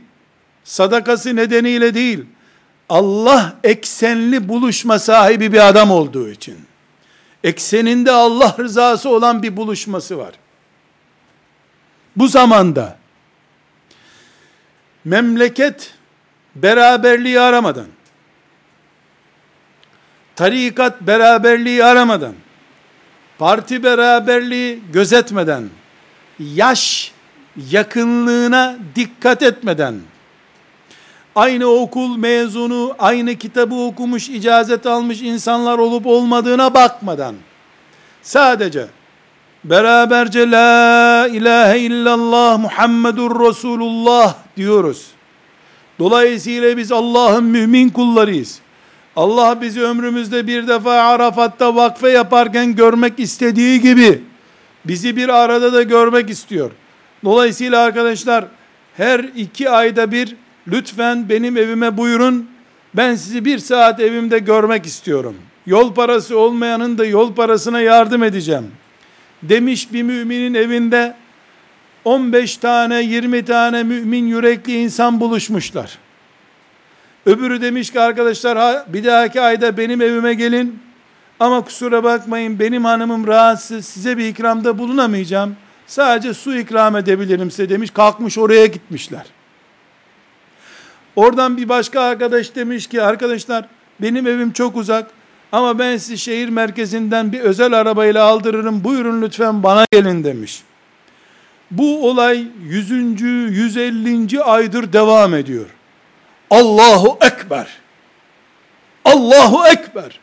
sadakası 0.63 1.35
nedeniyle 1.35 1.93
değil, 1.93 2.25
Allah 2.91 3.53
eksenli 3.63 4.49
buluşma 4.49 4.99
sahibi 4.99 5.53
bir 5.53 5.67
adam 5.67 5.91
olduğu 5.91 6.29
için, 6.29 6.57
ekseninde 7.43 8.11
Allah 8.11 8.55
rızası 8.59 9.09
olan 9.09 9.43
bir 9.43 9.57
buluşması 9.57 10.17
var. 10.17 10.33
Bu 12.15 12.27
zamanda, 12.27 12.97
memleket 15.05 15.93
beraberliği 16.55 17.39
aramadan, 17.39 17.87
tarikat 20.35 21.01
beraberliği 21.01 21.83
aramadan, 21.83 22.33
parti 23.37 23.83
beraberliği 23.83 24.79
gözetmeden, 24.93 25.69
yaş 26.39 27.11
yakınlığına 27.69 28.77
dikkat 28.95 29.43
etmeden, 29.43 29.99
aynı 31.35 31.65
okul 31.65 32.17
mezunu, 32.17 32.95
aynı 32.99 33.35
kitabı 33.35 33.75
okumuş, 33.75 34.29
icazet 34.29 34.85
almış 34.85 35.21
insanlar 35.21 35.77
olup 35.77 36.07
olmadığına 36.07 36.73
bakmadan, 36.73 37.35
sadece 38.21 38.87
beraberce 39.63 40.51
la 40.51 41.27
ilahe 41.27 41.79
illallah 41.79 42.59
Muhammedur 42.59 43.47
Resulullah 43.47 44.35
diyoruz. 44.57 45.07
Dolayısıyla 45.99 46.77
biz 46.77 46.91
Allah'ın 46.91 47.43
mümin 47.43 47.89
kullarıyız. 47.89 48.59
Allah 49.15 49.61
bizi 49.61 49.81
ömrümüzde 49.81 50.47
bir 50.47 50.67
defa 50.67 50.91
Arafat'ta 50.91 51.75
vakfe 51.75 52.09
yaparken 52.09 52.75
görmek 52.75 53.19
istediği 53.19 53.81
gibi 53.81 54.23
bizi 54.85 55.15
bir 55.15 55.29
arada 55.29 55.73
da 55.73 55.83
görmek 55.83 56.29
istiyor. 56.29 56.71
Dolayısıyla 57.23 57.81
arkadaşlar 57.81 58.45
her 58.97 59.19
iki 59.19 59.69
ayda 59.69 60.11
bir 60.11 60.35
lütfen 60.67 61.29
benim 61.29 61.57
evime 61.57 61.97
buyurun. 61.97 62.49
Ben 62.93 63.15
sizi 63.15 63.45
bir 63.45 63.57
saat 63.57 63.99
evimde 63.99 64.39
görmek 64.39 64.85
istiyorum. 64.85 65.35
Yol 65.65 65.93
parası 65.93 66.37
olmayanın 66.39 66.97
da 66.97 67.05
yol 67.05 67.35
parasına 67.35 67.81
yardım 67.81 68.23
edeceğim. 68.23 68.71
Demiş 69.43 69.93
bir 69.93 70.03
müminin 70.03 70.53
evinde 70.53 71.15
15 72.05 72.57
tane 72.57 73.01
20 73.01 73.45
tane 73.45 73.83
mümin 73.83 74.27
yürekli 74.27 74.81
insan 74.81 75.19
buluşmuşlar. 75.19 75.97
Öbürü 77.25 77.61
demiş 77.61 77.91
ki 77.91 77.99
arkadaşlar 77.99 78.93
bir 78.93 79.03
dahaki 79.03 79.41
ayda 79.41 79.77
benim 79.77 80.01
evime 80.01 80.33
gelin 80.33 80.79
ama 81.39 81.61
kusura 81.61 82.03
bakmayın 82.03 82.59
benim 82.59 82.85
hanımım 82.85 83.27
rahatsız 83.27 83.85
size 83.85 84.17
bir 84.17 84.25
ikramda 84.25 84.77
bulunamayacağım. 84.77 85.55
Sadece 85.87 86.33
su 86.33 86.57
ikram 86.57 86.95
edebilirim 86.95 87.51
size 87.51 87.69
demiş 87.69 87.91
kalkmış 87.91 88.37
oraya 88.37 88.65
gitmişler. 88.65 89.25
Oradan 91.15 91.57
bir 91.57 91.69
başka 91.69 92.01
arkadaş 92.01 92.55
demiş 92.55 92.87
ki 92.87 93.01
arkadaşlar 93.01 93.65
benim 93.99 94.27
evim 94.27 94.51
çok 94.51 94.75
uzak 94.75 95.11
ama 95.51 95.79
ben 95.79 95.97
sizi 95.97 96.17
şehir 96.17 96.49
merkezinden 96.49 97.31
bir 97.31 97.39
özel 97.39 97.73
arabayla 97.73 98.25
aldırırım 98.25 98.83
buyurun 98.83 99.21
lütfen 99.21 99.63
bana 99.63 99.85
gelin 99.91 100.23
demiş. 100.23 100.63
Bu 101.71 102.09
olay 102.09 102.45
100. 102.63 102.91
150. 102.91 104.43
aydır 104.43 104.93
devam 104.93 105.35
ediyor. 105.35 105.65
Allahu 106.49 107.17
Ekber. 107.21 107.67
Allahu 109.05 109.67
Ekber. 109.67 110.19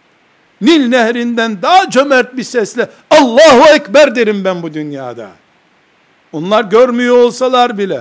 Nil 0.60 0.88
nehrinden 0.88 1.62
daha 1.62 1.90
cömert 1.90 2.36
bir 2.36 2.42
sesle 2.42 2.88
Allahu 3.10 3.68
Ekber 3.74 4.14
derim 4.14 4.44
ben 4.44 4.62
bu 4.62 4.74
dünyada. 4.74 5.28
Onlar 6.32 6.64
görmüyor 6.64 7.16
olsalar 7.16 7.78
bile 7.78 8.00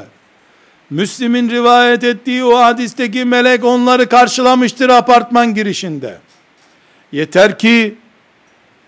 Müslim'in 0.90 1.50
rivayet 1.50 2.04
ettiği 2.04 2.44
o 2.44 2.58
hadisteki 2.58 3.26
melek 3.26 3.64
onları 3.64 4.10
karşılamıştır 4.10 4.90
apartman 4.90 5.54
girişinde. 5.54 6.18
Yeter 7.12 7.60
ki 7.60 7.96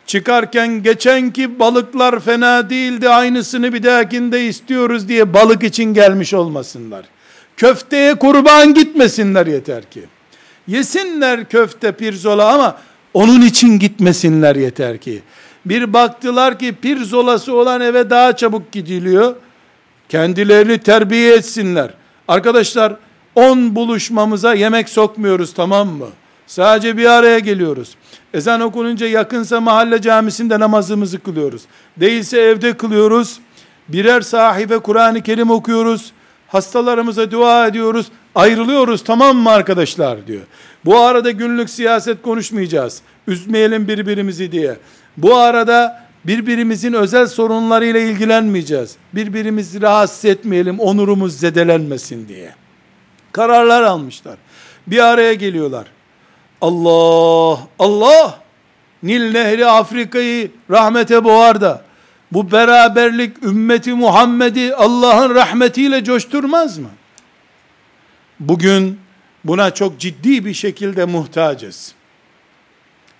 çıkarken 0.05 0.83
geçenki 0.83 1.59
balıklar 1.59 2.19
fena 2.19 2.69
değildi 2.69 3.09
aynısını 3.09 3.73
bir 3.73 3.83
dahakinde 3.83 4.45
istiyoruz 4.45 5.09
diye 5.09 5.33
balık 5.33 5.63
için 5.63 5.93
gelmiş 5.93 6.33
olmasınlar. 6.33 7.05
Köfteye 7.57 8.15
kurban 8.15 8.73
gitmesinler 8.73 9.47
yeter 9.47 9.83
ki. 9.89 10.01
Yesinler 10.67 11.45
köfte 11.49 11.91
pirzola 11.91 12.53
ama 12.53 12.77
onun 13.13 13.41
için 13.41 13.79
gitmesinler 13.79 14.55
yeter 14.55 14.97
ki. 14.97 15.21
Bir 15.65 15.93
baktılar 15.93 16.59
ki 16.59 16.75
pirzolası 16.81 17.53
olan 17.53 17.81
eve 17.81 18.09
daha 18.09 18.35
çabuk 18.35 18.71
gidiliyor. 18.71 19.35
Kendilerini 20.09 20.77
terbiye 20.77 21.35
etsinler. 21.35 21.89
Arkadaşlar 22.27 22.95
10 23.35 23.75
buluşmamıza 23.75 24.53
yemek 24.53 24.89
sokmuyoruz 24.89 25.53
tamam 25.53 25.87
mı? 25.87 26.07
Sadece 26.47 26.97
bir 26.97 27.05
araya 27.05 27.39
geliyoruz. 27.39 27.95
Ezan 28.33 28.61
okununca 28.61 29.07
yakınsa 29.07 29.61
mahalle 29.61 30.01
camisinde 30.01 30.59
namazımızı 30.59 31.19
kılıyoruz. 31.19 31.61
Değilse 31.97 32.39
evde 32.39 32.77
kılıyoruz. 32.77 33.39
Birer 33.87 34.21
sahife 34.21 34.79
Kur'an-ı 34.79 35.21
Kerim 35.21 35.49
okuyoruz. 35.49 36.11
Hastalarımıza 36.47 37.31
dua 37.31 37.67
ediyoruz. 37.67 38.07
Ayrılıyoruz 38.35 39.03
tamam 39.03 39.37
mı 39.37 39.49
arkadaşlar 39.49 40.27
diyor. 40.27 40.41
Bu 40.85 40.99
arada 40.99 41.31
günlük 41.31 41.69
siyaset 41.69 42.21
konuşmayacağız. 42.21 43.01
Üzmeyelim 43.27 43.87
birbirimizi 43.87 44.51
diye. 44.51 44.77
Bu 45.17 45.35
arada 45.35 46.08
birbirimizin 46.25 46.93
özel 46.93 47.27
sorunlarıyla 47.27 47.99
ilgilenmeyeceğiz. 47.99 48.95
Birbirimizi 49.13 49.81
rahatsız 49.81 50.25
etmeyelim, 50.25 50.79
onurumuz 50.79 51.39
zedelenmesin 51.39 52.27
diye. 52.27 52.55
Kararlar 53.31 53.83
almışlar. 53.83 54.37
Bir 54.87 54.99
araya 54.99 55.33
geliyorlar. 55.33 55.87
Allah, 56.61 57.59
Allah, 57.79 58.39
Nil 59.03 59.31
Nehri 59.31 59.65
Afrika'yı 59.65 60.51
rahmete 60.69 61.23
boğar 61.23 61.61
da, 61.61 61.81
bu 62.31 62.51
beraberlik 62.51 63.43
ümmeti 63.43 63.93
Muhammed'i 63.93 64.75
Allah'ın 64.75 65.35
rahmetiyle 65.35 66.03
coşturmaz 66.03 66.77
mı? 66.77 66.89
Bugün 68.39 68.99
buna 69.43 69.73
çok 69.73 69.99
ciddi 69.99 70.45
bir 70.45 70.53
şekilde 70.53 71.05
muhtacız. 71.05 71.93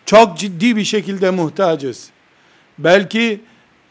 Çok 0.06 0.38
ciddi 0.38 0.76
bir 0.76 0.84
şekilde 0.84 1.30
muhtacız. 1.30 2.10
Belki 2.80 3.42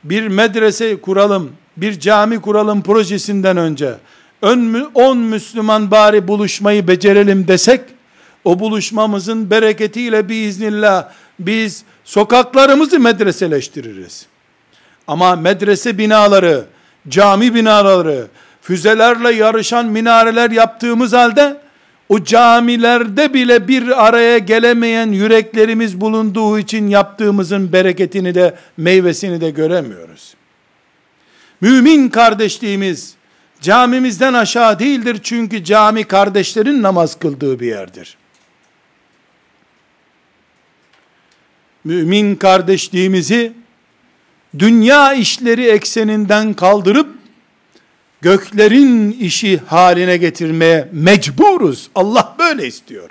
bir 0.04 0.28
medrese 0.28 1.00
kuralım, 1.00 1.52
bir 1.76 2.00
cami 2.00 2.40
kuralım 2.40 2.82
projesinden 2.82 3.56
önce 3.56 3.94
10 4.94 5.18
Müslüman 5.18 5.90
bari 5.90 6.28
buluşmayı 6.28 6.88
becerelim 6.88 7.48
desek 7.48 7.80
o 8.44 8.58
buluşmamızın 8.58 9.50
bereketiyle 9.50 10.28
biiznillah 10.28 11.08
biz 11.38 11.84
sokaklarımızı 12.04 12.98
medreseleştiririz. 12.98 14.26
Ama 15.06 15.36
medrese 15.36 15.98
binaları, 15.98 16.64
cami 17.08 17.54
binaları, 17.54 18.26
füzelerle 18.62 19.32
yarışan 19.32 19.86
minareler 19.86 20.50
yaptığımız 20.50 21.12
halde 21.12 21.56
o 22.08 22.24
camilerde 22.24 23.34
bile 23.34 23.68
bir 23.68 24.06
araya 24.06 24.38
gelemeyen 24.38 25.12
yüreklerimiz 25.12 26.00
bulunduğu 26.00 26.58
için 26.58 26.88
yaptığımızın 26.88 27.72
bereketini 27.72 28.34
de 28.34 28.54
meyvesini 28.76 29.40
de 29.40 29.50
göremiyoruz. 29.50 30.34
Mümin 31.60 32.08
kardeşliğimiz 32.08 33.14
camimizden 33.60 34.34
aşağı 34.34 34.78
değildir 34.78 35.20
çünkü 35.22 35.64
cami 35.64 36.04
kardeşlerin 36.04 36.82
namaz 36.82 37.18
kıldığı 37.18 37.60
bir 37.60 37.66
yerdir. 37.66 38.16
Mümin 41.84 42.36
kardeşliğimizi 42.36 43.52
dünya 44.58 45.12
işleri 45.12 45.66
ekseninden 45.66 46.54
kaldırıp 46.54 47.17
göklerin 48.21 49.11
işi 49.11 49.57
haline 49.57 50.17
getirmeye 50.17 50.89
mecburuz. 50.91 51.89
Allah 51.95 52.35
böyle 52.39 52.67
istiyor. 52.67 53.09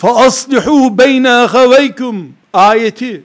فَأَصْلِحُوا 0.00 0.96
بَيْنَ 0.96 1.46
اَخَوَيْكُمْ 1.46 2.26
ayeti 2.52 3.22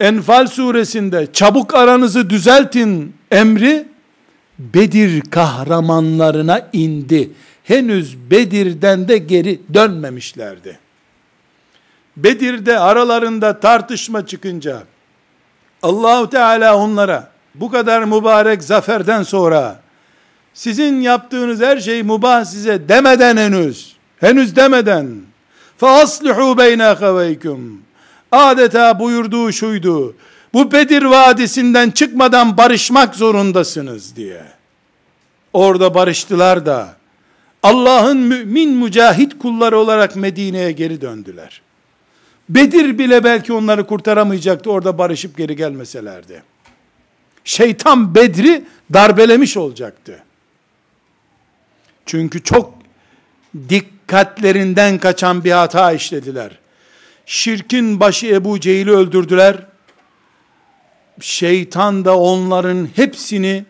Enfal 0.00 0.46
suresinde 0.46 1.32
çabuk 1.32 1.74
aranızı 1.74 2.30
düzeltin 2.30 3.14
emri 3.30 3.86
Bedir 4.58 5.20
kahramanlarına 5.20 6.68
indi. 6.72 7.30
henüz 7.64 8.30
Bedir'den 8.30 9.08
de 9.08 9.18
geri 9.18 9.60
dönmemişlerdi. 9.74 10.78
Bedir'de 12.16 12.78
aralarında 12.78 13.60
tartışma 13.60 14.26
çıkınca 14.26 14.82
Allahu 15.82 16.30
Teala 16.30 16.76
onlara 16.76 17.30
bu 17.54 17.70
kadar 17.70 18.04
mübarek 18.04 18.62
zaferden 18.62 19.22
sonra 19.22 19.80
sizin 20.54 21.00
yaptığınız 21.00 21.60
her 21.60 21.80
şey 21.80 22.02
mubah 22.02 22.44
size 22.44 22.88
demeden 22.88 23.36
henüz 23.36 23.96
henüz 24.20 24.56
demeden 24.56 25.08
فَأَصْلِحُوا 25.80 26.56
بَيْنَ 26.56 26.94
خَوَيْكُمْ 26.94 27.76
adeta 28.32 29.00
buyurduğu 29.00 29.52
şuydu 29.52 30.14
bu 30.54 30.72
Bedir 30.72 31.02
Vadisi'nden 31.02 31.90
çıkmadan 31.90 32.56
barışmak 32.56 33.14
zorundasınız 33.14 34.16
diye 34.16 34.42
orada 35.52 35.94
barıştılar 35.94 36.66
da 36.66 36.94
Allah'ın 37.62 38.16
mümin 38.16 38.70
mücahit 38.70 39.38
kulları 39.38 39.78
olarak 39.78 40.16
Medine'ye 40.16 40.72
geri 40.72 41.00
döndüler. 41.00 41.60
Bedir 42.49 42.97
bile 42.97 43.23
belki 43.23 43.53
onları 43.53 43.87
kurtaramayacaktı 43.87 44.71
orada 44.71 44.97
barışıp 44.97 45.37
geri 45.37 45.55
gelmeselerdi. 45.55 46.43
Şeytan 47.43 48.15
Bedri 48.15 48.63
darbelemiş 48.93 49.57
olacaktı. 49.57 50.23
Çünkü 52.05 52.43
çok 52.43 52.73
dikkatlerinden 53.69 54.97
kaçan 54.97 55.43
bir 55.43 55.51
hata 55.51 55.91
işlediler. 55.91 56.59
Şirkin 57.25 57.99
başı 57.99 58.27
Ebu 58.27 58.59
Cehil'i 58.59 58.91
öldürdüler. 58.91 59.65
Şeytan 61.21 62.05
da 62.05 62.17
onların 62.17 62.87
hepsini 62.95 63.65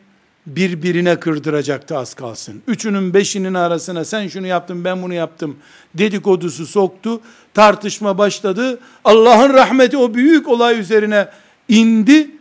birbirine 0.55 1.19
kırdıracaktı 1.19 1.97
az 1.97 2.13
kalsın. 2.13 2.61
Üçünün 2.67 3.13
beşinin 3.13 3.53
arasına 3.53 4.05
sen 4.05 4.27
şunu 4.27 4.47
yaptın 4.47 4.85
ben 4.85 5.01
bunu 5.03 5.13
yaptım 5.13 5.57
dedikodusu 5.93 6.65
soktu. 6.65 7.21
Tartışma 7.53 8.17
başladı. 8.17 8.79
Allah'ın 9.05 9.53
rahmeti 9.53 9.97
o 9.97 10.13
büyük 10.13 10.47
olay 10.47 10.79
üzerine 10.79 11.27
indi. 11.67 12.31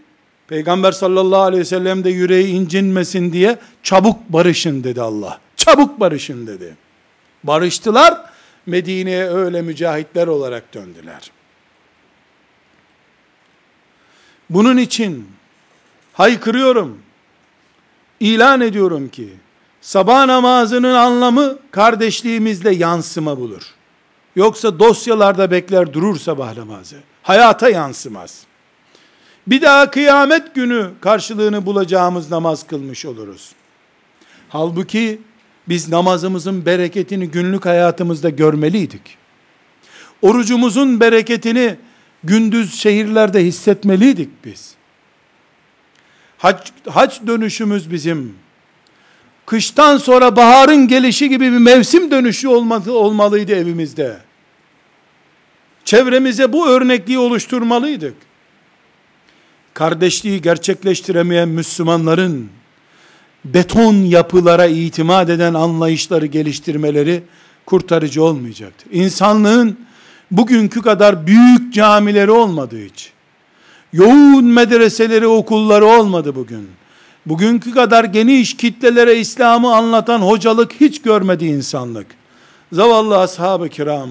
Peygamber 0.49 0.93
sallallahu 0.93 1.41
aleyhi 1.41 1.61
ve 1.61 1.65
sellem 1.65 2.05
de 2.05 2.11
yüreği 2.11 2.47
incinmesin 2.47 3.33
diye 3.33 3.59
çabuk 3.83 4.29
barışın 4.29 4.85
dedi 4.85 5.03
Allah. 5.03 5.41
Çabuk 5.57 6.01
barışın 6.01 6.47
dedi. 6.47 6.77
Barıştılar. 7.45 8.21
Medine'ye 8.67 9.29
öyle 9.29 9.63
mücahitler 9.63 10.27
olarak 10.27 10.75
döndüler. 10.75 11.31
Bunun 14.51 14.77
için 14.77 15.27
haykırıyorum 16.13 16.99
ilan 18.21 18.61
ediyorum 18.61 19.09
ki 19.09 19.29
sabah 19.81 20.27
namazının 20.27 20.95
anlamı 20.95 21.59
kardeşliğimizle 21.71 22.75
yansıma 22.75 23.39
bulur. 23.39 23.63
Yoksa 24.37 24.79
dosyalarda 24.79 25.51
bekler 25.51 25.93
durur 25.93 26.19
sabah 26.19 26.57
namazı. 26.57 26.97
Hayata 27.23 27.69
yansımaz. 27.69 28.43
Bir 29.47 29.63
daha 29.63 29.91
kıyamet 29.91 30.55
günü 30.55 30.91
karşılığını 31.01 31.67
bulacağımız 31.67 32.31
namaz 32.31 32.67
kılmış 32.67 33.05
oluruz. 33.05 33.53
Halbuki 34.49 35.21
biz 35.69 35.89
namazımızın 35.89 36.67
bereketini 36.67 37.31
günlük 37.31 37.67
hayatımızda 37.67 38.31
görmeliydik. 38.31 39.19
Orucumuzun 40.23 41.01
bereketini 41.01 41.77
gündüz 42.25 42.75
şehirlerde 42.75 43.45
hissetmeliydik 43.45 44.31
biz. 44.45 44.78
Hac, 46.39 46.57
hac 46.89 47.19
dönüşümüz 47.27 47.91
bizim. 47.91 48.35
Kıştan 49.47 49.97
sonra 49.97 50.37
baharın 50.37 50.89
gelişi 50.89 51.29
gibi 51.29 51.53
bir 51.53 51.59
mevsim 51.59 52.11
dönüşü 52.11 52.49
olmalı, 52.49 52.93
olmalıydı 52.99 53.53
evimizde. 53.53 54.19
Çevremize 55.85 56.53
bu 56.53 56.69
örnekliği 56.69 57.19
oluşturmalıydık. 57.19 58.15
Kardeşliği 59.75 60.43
gerçekleştiremeyen 60.43 61.49
Müslümanların 61.49 62.49
beton 63.45 63.95
yapılara 63.95 64.67
itimat 64.67 65.31
eden 65.31 65.55
anlayışları 65.55 66.27
geliştirmeleri 66.27 67.23
kurtarıcı 67.67 68.25
olmayacaktır. 68.25 68.89
İnsanlığın 68.93 69.79
bugünkü 70.31 70.83
kadar 70.83 71.27
büyük 71.27 71.75
camileri 71.75 72.31
olmadığı 72.31 72.83
için, 72.83 73.11
yoğun 73.93 74.45
medreseleri, 74.45 75.27
okulları 75.27 75.87
olmadı 75.87 76.35
bugün. 76.35 76.71
Bugünkü 77.27 77.75
kadar 77.75 78.05
geniş 78.05 78.57
kitlelere 78.57 79.17
İslam'ı 79.17 79.75
anlatan 79.75 80.19
hocalık 80.19 80.73
hiç 80.73 81.03
görmedi 81.03 81.45
insanlık. 81.45 82.07
Zavallı 82.73 83.19
ashab-ı 83.19 83.69
kiram, 83.69 84.11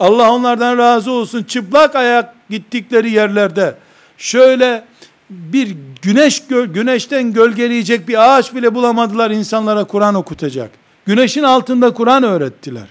Allah 0.00 0.32
onlardan 0.32 0.78
razı 0.78 1.10
olsun, 1.10 1.42
çıplak 1.42 1.96
ayak 1.96 2.34
gittikleri 2.50 3.10
yerlerde, 3.10 3.74
şöyle 4.18 4.84
bir 5.30 5.76
güneş 6.02 6.42
güneşten 6.48 7.32
gölgeleyecek 7.32 8.08
bir 8.08 8.36
ağaç 8.36 8.54
bile 8.54 8.74
bulamadılar 8.74 9.30
insanlara 9.30 9.84
Kur'an 9.84 10.14
okutacak. 10.14 10.70
Güneşin 11.06 11.42
altında 11.42 11.94
Kur'an 11.94 12.22
öğrettiler. 12.22 12.88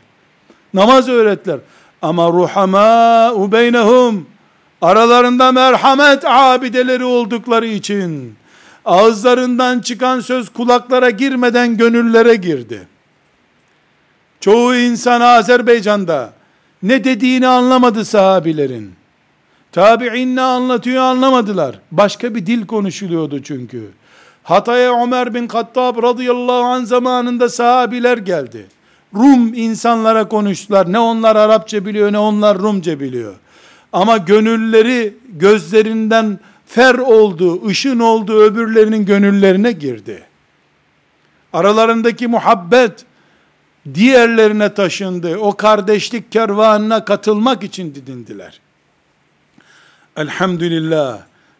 Namaz 0.73 1.09
öğrettiler. 1.09 1.59
Ama 2.01 2.27
ruhama 2.27 3.51
beynehum 3.51 4.27
aralarında 4.81 5.51
merhamet 5.51 6.25
abideleri 6.25 7.03
oldukları 7.05 7.67
için 7.67 8.35
ağızlarından 8.85 9.79
çıkan 9.79 10.19
söz 10.19 10.49
kulaklara 10.49 11.09
girmeden 11.09 11.77
gönüllere 11.77 12.35
girdi. 12.35 12.87
Çoğu 14.39 14.75
insan 14.75 15.21
Azerbaycan'da 15.21 16.33
ne 16.83 17.03
dediğini 17.03 17.47
anlamadı 17.47 18.05
sahabilerin. 18.05 18.93
Tabi'in 19.71 20.35
ne 20.35 20.41
anlatıyor 20.41 21.03
anlamadılar. 21.03 21.79
Başka 21.91 22.35
bir 22.35 22.45
dil 22.45 22.65
konuşuluyordu 22.67 23.43
çünkü. 23.43 23.91
Hatay'a 24.43 25.03
Ömer 25.03 25.33
bin 25.33 25.47
Kattab 25.47 26.03
radıyallahu 26.03 26.63
anh 26.63 26.85
zamanında 26.85 27.49
sahabiler 27.49 28.17
geldi. 28.17 28.67
Rum 29.15 29.53
insanlara 29.53 30.27
konuştular. 30.27 30.91
Ne 30.91 30.99
onlar 30.99 31.35
Arapça 31.35 31.85
biliyor 31.85 32.11
ne 32.11 32.17
onlar 32.17 32.59
Rumca 32.59 32.99
biliyor. 32.99 33.33
Ama 33.93 34.17
gönülleri 34.17 35.13
gözlerinden 35.29 36.39
fer 36.65 36.95
oldu, 36.95 37.67
ışın 37.67 37.99
oldu, 37.99 38.41
öbürlerinin 38.41 39.05
gönüllerine 39.05 39.71
girdi. 39.71 40.23
Aralarındaki 41.53 42.27
muhabbet 42.27 43.05
diğerlerine 43.93 44.73
taşındı. 44.73 45.37
O 45.37 45.57
kardeşlik 45.57 46.31
kervanına 46.31 47.05
katılmak 47.05 47.63
için 47.63 47.95
didindiler. 47.95 48.59
Elhamdülillah. 50.17 51.19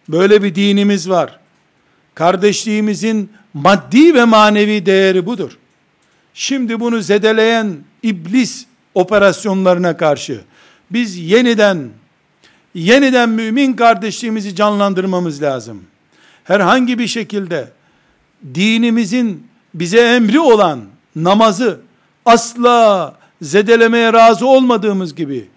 Böyle 0.10 0.44
bir 0.44 0.56
dinimiz 0.56 1.10
var. 1.10 1.40
Kardeşliğimizin 2.16 3.30
maddi 3.54 4.16
ve 4.16 4.26
manevi 4.26 4.86
değeri 4.86 5.26
budur. 5.26 5.58
Şimdi 6.34 6.80
bunu 6.80 7.02
zedeleyen 7.02 7.76
iblis 8.04 8.66
operasyonlarına 8.94 9.98
karşı 9.98 10.42
biz 10.92 11.18
yeniden 11.18 11.90
yeniden 12.74 13.30
mümin 13.30 13.74
kardeşliğimizi 13.74 14.56
canlandırmamız 14.56 15.42
lazım. 15.42 15.84
Herhangi 16.44 17.00
bir 17.00 17.08
şekilde 17.08 17.70
dinimizin 18.54 19.48
bize 19.74 20.02
emri 20.02 20.40
olan 20.40 20.82
namazı 21.16 21.80
asla 22.26 23.16
zedelemeye 23.42 24.14
razı 24.14 24.48
olmadığımız 24.48 25.16
gibi 25.16 25.48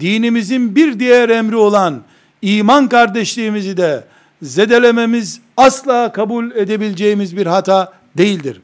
dinimizin 0.00 0.76
bir 0.76 1.00
diğer 1.00 1.28
emri 1.28 1.56
olan 1.56 2.02
iman 2.42 2.88
kardeşliğimizi 2.88 3.76
de 3.76 4.04
zedelememiz 4.42 5.40
asla 5.56 6.12
kabul 6.12 6.50
edebileceğimiz 6.50 7.36
bir 7.36 7.46
hata 7.46 7.92
değildir. 8.18 8.60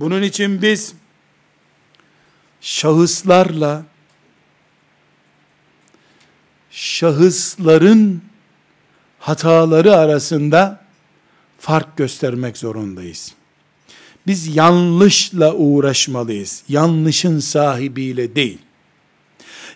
Bunun 0.00 0.22
için 0.22 0.62
biz 0.62 0.94
şahıslarla 2.60 3.82
şahısların 6.74 8.22
hataları 9.18 9.96
arasında 9.96 10.80
fark 11.58 11.96
göstermek 11.96 12.58
zorundayız. 12.58 13.34
Biz 14.26 14.56
yanlışla 14.56 15.54
uğraşmalıyız. 15.54 16.62
Yanlışın 16.68 17.38
sahibiyle 17.38 18.36
değil. 18.36 18.58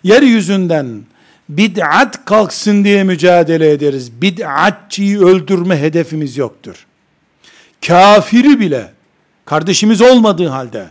Yeryüzünden 0.03 1.03
bid'at 1.49 2.25
kalksın 2.25 2.83
diye 2.83 3.03
mücadele 3.03 3.71
ederiz. 3.71 4.21
Bid'atçıyı 4.21 5.19
öldürme 5.19 5.81
hedefimiz 5.81 6.37
yoktur. 6.37 6.85
Kafiri 7.87 8.59
bile 8.59 8.91
kardeşimiz 9.45 10.01
olmadığı 10.01 10.47
halde 10.47 10.89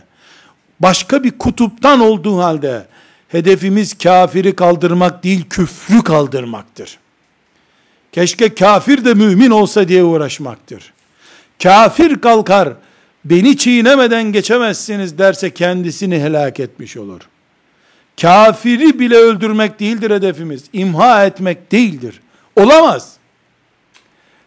başka 0.79 1.23
bir 1.23 1.31
kutuptan 1.31 1.99
olduğu 1.99 2.37
halde 2.37 2.85
hedefimiz 3.29 3.97
kafiri 3.97 4.55
kaldırmak 4.55 5.23
değil 5.23 5.45
küfrü 5.49 6.03
kaldırmaktır. 6.03 6.99
Keşke 8.11 8.55
kafir 8.55 9.05
de 9.05 9.13
mümin 9.13 9.51
olsa 9.51 9.87
diye 9.87 10.03
uğraşmaktır. 10.03 10.93
Kafir 11.63 12.21
kalkar 12.21 12.73
beni 13.25 13.57
çiğnemeden 13.57 14.23
geçemezsiniz 14.23 15.17
derse 15.17 15.53
kendisini 15.53 16.19
helak 16.19 16.59
etmiş 16.59 16.97
olur. 16.97 17.21
Kafiri 18.21 18.99
bile 18.99 19.15
öldürmek 19.15 19.79
değildir 19.79 20.11
hedefimiz. 20.11 20.63
İmha 20.73 21.25
etmek 21.25 21.71
değildir. 21.71 22.21
Olamaz. 22.55 23.13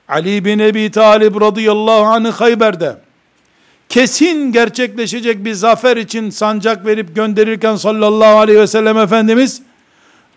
Ali 0.09 0.45
bin 0.45 0.59
Ebi 0.59 0.91
Talib 0.91 1.41
radıyallahu 1.41 2.05
anh 2.05 2.33
Hayber'de 2.33 2.97
kesin 3.93 4.53
gerçekleşecek 4.53 5.45
bir 5.45 5.53
zafer 5.53 5.97
için 5.97 6.31
sancak 6.31 6.87
verip 6.87 7.15
gönderirken 7.15 7.77
sallallahu 7.77 8.39
aleyhi 8.39 8.61
ve 8.61 8.67
sellem 8.67 8.99
Efendimiz 8.99 9.63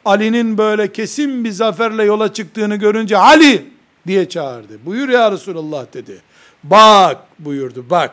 Ali'nin 0.06 0.58
böyle 0.58 0.92
kesin 0.92 1.44
bir 1.44 1.52
zaferle 1.52 2.04
yola 2.04 2.34
çıktığını 2.34 2.76
görünce 2.76 3.18
Ali 3.18 3.66
diye 4.08 4.30
çağırdı. 4.30 4.86
Buyur 4.86 5.10
ya 5.10 5.32
Resulallah 5.32 5.94
dedi. 5.94 6.22
Bak 6.64 7.18
buyurdu 7.40 7.86
bak. 7.90 8.12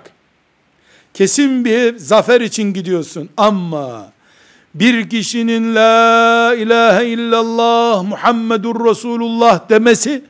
Kesin 1.14 1.64
bir 1.64 1.96
zafer 1.98 2.40
için 2.40 2.74
gidiyorsun 2.74 3.28
ama 3.36 4.12
bir 4.74 5.10
kişinin 5.10 5.74
la 5.74 6.54
ilahe 6.54 7.06
illallah 7.06 8.02
Muhammedur 8.02 8.90
Resulullah 8.90 9.68
demesi 9.68 10.24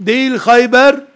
değil 0.00 0.36
Hayber 0.36 1.11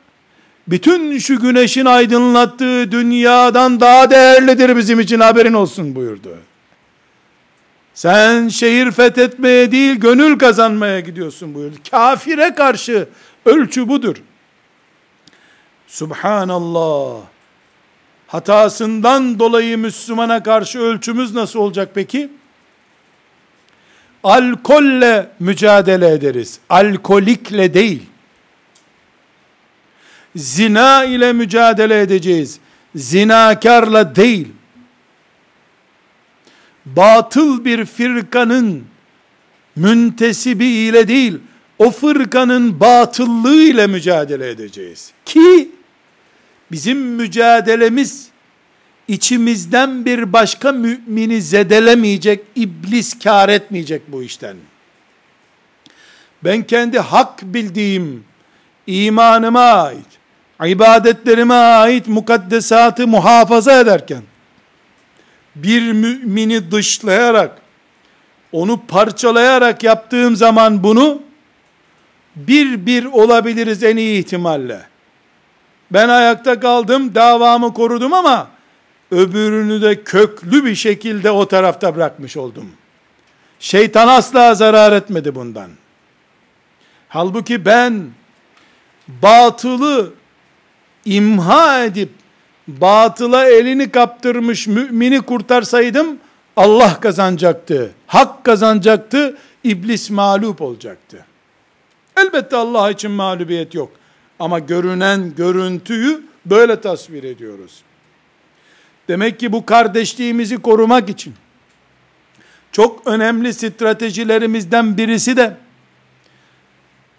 bütün 0.68 1.18
şu 1.18 1.40
güneşin 1.40 1.84
aydınlattığı 1.84 2.92
dünyadan 2.92 3.80
daha 3.80 4.10
değerlidir 4.10 4.76
bizim 4.76 5.00
için 5.00 5.20
haberin 5.20 5.52
olsun 5.52 5.94
buyurdu. 5.94 6.38
Sen 7.94 8.48
şehir 8.48 8.90
fethetmeye 8.90 9.72
değil 9.72 9.94
gönül 9.94 10.38
kazanmaya 10.38 11.00
gidiyorsun 11.00 11.54
buyurdu. 11.54 11.76
Kafire 11.90 12.54
karşı 12.54 13.08
ölçü 13.44 13.88
budur. 13.88 14.16
Subhanallah. 15.86 17.16
Hatasından 18.26 19.38
dolayı 19.38 19.78
Müslümana 19.78 20.42
karşı 20.42 20.78
ölçümüz 20.78 21.34
nasıl 21.34 21.58
olacak 21.58 21.90
peki? 21.94 22.30
Alkolle 24.24 25.28
mücadele 25.40 26.10
ederiz. 26.10 26.58
Alkolikle 26.68 27.74
değil. 27.74 28.02
Zina 30.36 31.04
ile 31.04 31.32
mücadele 31.32 32.00
edeceğiz. 32.00 32.58
Zinakarla 32.94 34.16
değil. 34.16 34.48
Batıl 36.86 37.64
bir 37.64 37.84
firkanın 37.84 38.84
müntesibi 39.76 40.66
ile 40.66 41.08
değil, 41.08 41.38
o 41.78 41.90
fırkanın 41.90 42.80
batıllığı 42.80 43.62
ile 43.62 43.86
mücadele 43.86 44.50
edeceğiz. 44.50 45.12
Ki 45.24 45.70
bizim 46.72 46.98
mücadelemiz 46.98 48.28
içimizden 49.08 50.04
bir 50.04 50.32
başka 50.32 50.72
mümini 50.72 51.42
zedelemeyecek, 51.42 52.44
iblis 52.56 53.18
kar 53.18 53.48
etmeyecek 53.48 54.02
bu 54.08 54.22
işten. 54.22 54.56
Ben 56.44 56.62
kendi 56.62 56.98
hak 56.98 57.42
bildiğim 57.42 58.24
imanıma 58.86 59.60
ait, 59.60 60.06
ibadetlerime 60.64 61.54
ait 61.54 62.08
mukaddesatı 62.08 63.06
muhafaza 63.06 63.80
ederken, 63.80 64.22
bir 65.56 65.92
mümini 65.92 66.70
dışlayarak, 66.70 67.58
onu 68.52 68.80
parçalayarak 68.88 69.82
yaptığım 69.82 70.36
zaman 70.36 70.82
bunu, 70.82 71.22
bir 72.36 72.86
bir 72.86 73.04
olabiliriz 73.04 73.82
en 73.82 73.96
iyi 73.96 74.18
ihtimalle. 74.18 74.80
Ben 75.90 76.08
ayakta 76.08 76.60
kaldım, 76.60 77.14
davamı 77.14 77.74
korudum 77.74 78.12
ama, 78.12 78.48
öbürünü 79.10 79.82
de 79.82 80.04
köklü 80.04 80.64
bir 80.64 80.74
şekilde 80.74 81.30
o 81.30 81.48
tarafta 81.48 81.96
bırakmış 81.96 82.36
oldum. 82.36 82.72
Şeytan 83.60 84.08
asla 84.08 84.54
zarar 84.54 84.92
etmedi 84.92 85.34
bundan. 85.34 85.70
Halbuki 87.08 87.64
ben 87.64 88.04
batılı 89.08 90.12
imha 91.06 91.84
edip 91.84 92.10
batıla 92.68 93.48
elini 93.48 93.90
kaptırmış 93.90 94.66
mümini 94.66 95.20
kurtarsaydım 95.20 96.18
Allah 96.56 97.00
kazanacaktı. 97.00 97.90
Hak 98.06 98.44
kazanacaktı. 98.44 99.36
iblis 99.64 100.10
mağlup 100.10 100.62
olacaktı. 100.62 101.24
Elbette 102.16 102.56
Allah 102.56 102.90
için 102.90 103.10
mağlubiyet 103.10 103.74
yok. 103.74 103.90
Ama 104.38 104.58
görünen 104.58 105.34
görüntüyü 105.36 106.22
böyle 106.46 106.80
tasvir 106.80 107.24
ediyoruz. 107.24 107.82
Demek 109.08 109.40
ki 109.40 109.52
bu 109.52 109.66
kardeşliğimizi 109.66 110.56
korumak 110.56 111.08
için 111.08 111.34
çok 112.72 113.06
önemli 113.06 113.54
stratejilerimizden 113.54 114.96
birisi 114.96 115.36
de 115.36 115.56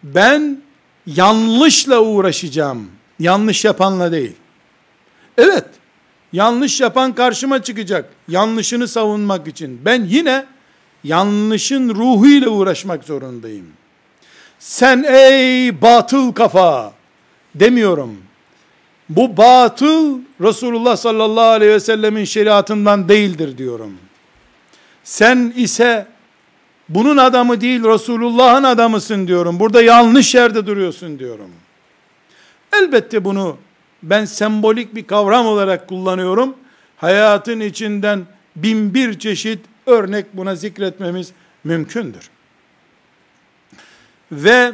ben 0.04 0.62
yanlışla 1.06 2.00
uğraşacağım. 2.02 2.97
Yanlış 3.20 3.66
yapanla 3.66 4.12
değil. 4.12 4.36
Evet, 5.38 5.66
yanlış 6.34 6.82
yapan 6.82 7.16
karşıma 7.16 7.64
çıkacak. 7.64 8.10
Yanlışını 8.28 8.88
savunmak 8.88 9.48
için. 9.48 9.82
Ben 9.86 10.06
yine 10.06 10.46
yanlışın 11.04 11.90
ruhuyla 11.90 12.50
uğraşmak 12.50 13.04
zorundayım. 13.04 13.68
Sen 14.60 15.04
ey 15.04 15.82
batıl 15.82 16.32
kafa 16.32 16.94
demiyorum. 17.56 18.18
Bu 19.10 19.38
batıl 19.38 20.20
Resulullah 20.42 20.98
sallallahu 20.98 21.46
aleyhi 21.46 21.72
ve 21.72 21.80
sellemin 21.80 22.26
şeriatından 22.26 23.10
değildir 23.10 23.58
diyorum. 23.58 23.98
Sen 25.04 25.54
ise 25.56 26.08
bunun 26.90 27.18
adamı 27.18 27.62
değil 27.62 27.84
Resulullah'ın 27.84 28.64
adamısın 28.64 29.28
diyorum. 29.28 29.60
Burada 29.60 29.82
yanlış 29.82 30.36
yerde 30.36 30.68
duruyorsun 30.68 31.20
diyorum. 31.20 31.50
Elbette 32.74 33.26
bunu 33.26 33.58
ben 34.04 34.26
sembolik 34.26 34.96
bir 34.96 35.08
kavram 35.08 35.46
olarak 35.46 35.88
kullanıyorum. 35.88 36.56
Hayatın 36.98 37.60
içinden 37.60 38.26
bin 38.56 38.94
bir 38.94 39.20
çeşit 39.20 39.60
örnek 39.86 40.26
buna 40.34 40.56
zikretmemiz 40.56 41.32
mümkündür. 41.64 42.30
Ve 44.32 44.72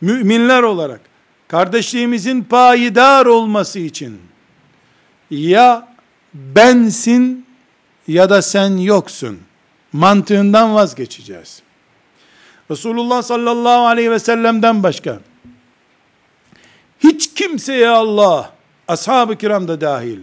müminler 0.00 0.62
olarak 0.62 1.00
kardeşliğimizin 1.48 2.42
payidar 2.42 3.26
olması 3.26 3.78
için 3.78 4.20
ya 5.30 5.88
bensin 6.34 7.46
ya 8.08 8.30
da 8.30 8.42
sen 8.42 8.76
yoksun 8.76 9.38
mantığından 9.92 10.74
vazgeçeceğiz. 10.74 11.62
Resulullah 12.70 13.22
sallallahu 13.22 13.86
aleyhi 13.86 14.10
ve 14.10 14.18
sellem'den 14.18 14.82
başka 14.82 15.20
hiç 17.00 17.34
kimseye 17.34 17.88
Allah 17.88 18.52
ashab-ı 18.88 19.36
kiram 19.38 19.68
da 19.68 19.80
dahil 19.80 20.18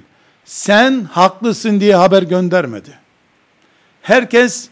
sen 0.45 1.03
haklısın 1.03 1.79
diye 1.79 1.95
haber 1.95 2.23
göndermedi. 2.23 2.99
Herkes 4.01 4.69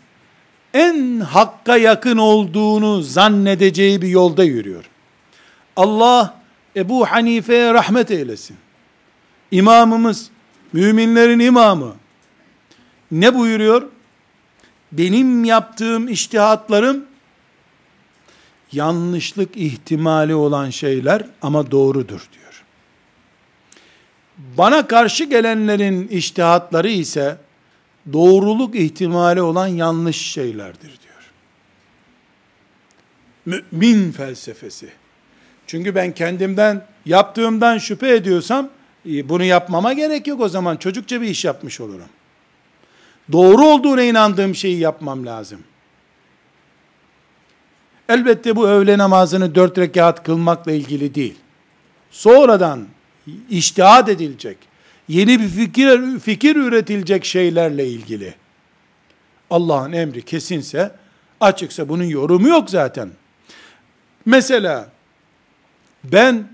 en 0.74 1.20
hakka 1.20 1.78
yakın 1.78 2.18
olduğunu 2.18 3.02
zannedeceği 3.02 4.02
bir 4.02 4.08
yolda 4.08 4.44
yürüyor. 4.44 4.86
Allah 5.76 6.36
Ebu 6.76 7.06
Hanife'ye 7.06 7.74
rahmet 7.74 8.12
eylesin. 8.12 8.58
İmamımız, 9.52 10.30
müminlerin 10.74 11.40
imamı 11.40 11.96
ne 13.12 13.36
buyuruyor? 13.36 13.88
Benim 14.92 15.44
yaptığım 15.44 16.08
iştihatlarım 16.08 17.06
yanlışlık 18.72 19.58
ihtimali 19.58 20.36
olan 20.36 20.70
şeyler 20.70 21.26
ama 21.42 21.72
doğrudur 21.72 22.30
diyor. 22.34 22.64
Bana 24.58 24.88
karşı 24.88 25.24
gelenlerin 25.24 26.08
iştihatları 26.08 26.90
ise 26.90 27.38
doğruluk 28.14 28.76
ihtimali 28.76 29.42
olan 29.42 29.68
yanlış 29.68 30.18
şeylerdir 30.18 30.82
diyor. 30.82 31.32
Mümin 33.72 34.12
felsefesi. 34.12 34.90
Çünkü 35.68 35.96
ben 35.96 36.12
kendimden 36.12 36.86
yaptığımdan 37.06 37.78
şüphe 37.78 38.16
ediyorsam 38.16 38.70
e, 39.06 39.30
bunu 39.30 39.44
yapmama 39.44 39.94
gerek 39.94 40.28
yok 40.28 40.42
o 40.42 40.50
zaman 40.50 40.78
çocukça 40.78 41.22
bir 41.22 41.28
iş 41.28 41.46
yapmış 41.46 41.82
olurum. 41.82 42.10
Doğru 43.32 43.66
olduğuna 43.66 44.04
inandığım 44.04 44.56
şeyi 44.56 44.80
yapmam 44.80 45.26
lazım. 45.26 45.60
Elbette 48.10 48.56
bu 48.56 48.68
öğle 48.68 48.98
namazını 48.98 49.56
dört 49.56 49.78
rekat 49.78 50.24
kılmakla 50.24 50.72
ilgili 50.72 51.16
değil. 51.16 51.36
Sonradan 52.12 52.86
iştihat 53.50 54.10
edilecek, 54.10 54.58
yeni 55.08 55.40
bir 55.40 55.48
fikir, 55.48 56.20
fikir 56.20 56.56
üretilecek 56.56 57.26
şeylerle 57.26 57.88
ilgili. 57.88 58.34
Allah'ın 59.50 59.92
emri 59.92 60.22
kesinse, 60.22 60.92
açıksa 61.42 61.90
bunun 61.90 62.04
yorumu 62.04 62.48
yok 62.48 62.70
zaten. 62.70 63.10
Mesela, 64.26 64.90
ben 66.04 66.48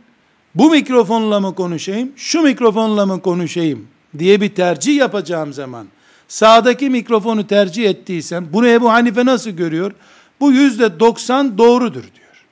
bu 0.55 0.69
mikrofonla 0.69 1.39
mı 1.39 1.55
konuşayım, 1.55 2.11
şu 2.15 2.41
mikrofonla 2.41 3.05
mı 3.05 3.21
konuşayım 3.21 3.87
diye 4.17 4.41
bir 4.41 4.55
tercih 4.55 4.97
yapacağım 4.97 5.53
zaman, 5.53 5.87
sağdaki 6.27 6.89
mikrofonu 6.89 7.47
tercih 7.47 7.89
ettiysem, 7.89 8.47
bunu 8.53 8.67
Ebu 8.67 8.91
Hanife 8.91 9.25
nasıl 9.25 9.49
görüyor? 9.49 9.91
Bu 10.39 10.51
yüzde 10.51 10.99
doksan 10.99 11.57
doğrudur 11.57 12.03
diyor. 12.03 12.45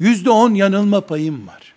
Yüzde 0.00 0.30
on 0.30 0.54
yanılma 0.54 1.00
payım 1.00 1.46
var. 1.46 1.74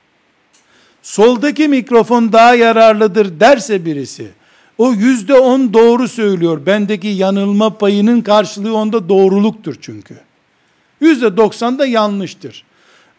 Soldaki 1.02 1.68
mikrofon 1.68 2.34
daha 2.34 2.56
yararlıdır 2.56 3.40
derse 3.40 3.86
birisi, 3.86 4.32
o 4.78 4.94
yüzde 4.94 5.34
on 5.34 5.74
doğru 5.74 6.08
söylüyor. 6.08 6.66
Bendeki 6.66 7.08
yanılma 7.08 7.78
payının 7.78 8.22
karşılığı 8.22 8.76
onda 8.76 9.10
doğruluktur 9.10 9.76
çünkü. 9.82 10.20
Yüzde 11.02 11.38
doksan 11.38 11.80
da 11.80 11.86
yanlıştır. 11.86 12.64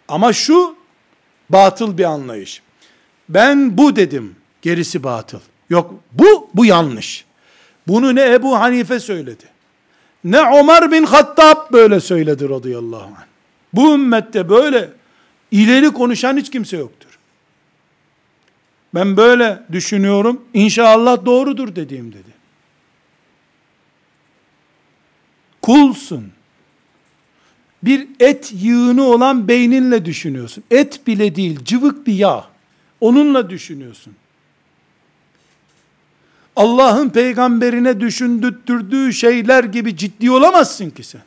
Ama 0.09 0.33
şu 0.33 0.77
batıl 1.51 1.99
bir 1.99 2.05
anlayış. 2.05 2.63
Ben 3.29 3.79
bu 3.79 3.97
dedim, 3.97 4.37
gerisi 4.63 5.03
batıl. 5.03 5.41
Yok 5.71 5.95
bu, 6.13 6.51
bu 6.55 6.65
yanlış. 6.65 7.25
Bunu 7.89 8.15
ne 8.15 8.33
Ebu 8.33 8.61
Hanife 8.61 9.01
söyledi. 9.01 9.45
Ne 10.25 10.39
Ömer 10.61 10.93
bin 10.93 11.03
Hattab 11.03 11.73
böyle 11.73 12.01
söyledi 12.01 12.49
radıyallahu 12.49 13.05
anh. 13.05 13.25
Bu 13.73 13.95
ümmette 13.95 14.49
böyle 14.49 14.91
ileri 15.51 15.91
konuşan 15.91 16.37
hiç 16.37 16.51
kimse 16.51 16.77
yoktur. 16.77 17.19
Ben 18.95 19.17
böyle 19.17 19.63
düşünüyorum. 19.73 20.45
İnşallah 20.55 21.25
doğrudur 21.25 21.77
dediğim 21.77 22.13
dedi. 22.13 22.33
Kulsun. 25.63 26.33
Bir 27.83 28.09
et 28.21 28.53
yığını 28.55 29.05
olan 29.05 29.49
beyninle 29.49 30.05
düşünüyorsun. 30.05 30.65
Et 30.71 31.07
bile 31.07 31.37
değil, 31.37 31.65
cıvık 31.65 32.07
bir 32.07 32.15
yağ. 32.15 32.45
Onunla 33.01 33.51
düşünüyorsun. 33.51 34.15
Allah'ın 36.57 37.11
peygamberine 37.11 38.01
düşündürttürdüğü 38.01 39.13
şeyler 39.13 39.65
gibi 39.65 39.97
ciddi 39.97 40.31
olamazsın 40.31 40.91
ki 40.91 41.05
sen. 41.05 41.23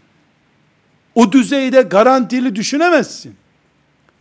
O 1.15 1.32
düzeyde 1.32 1.82
garantili 1.82 2.55
düşünemezsin. 2.55 3.36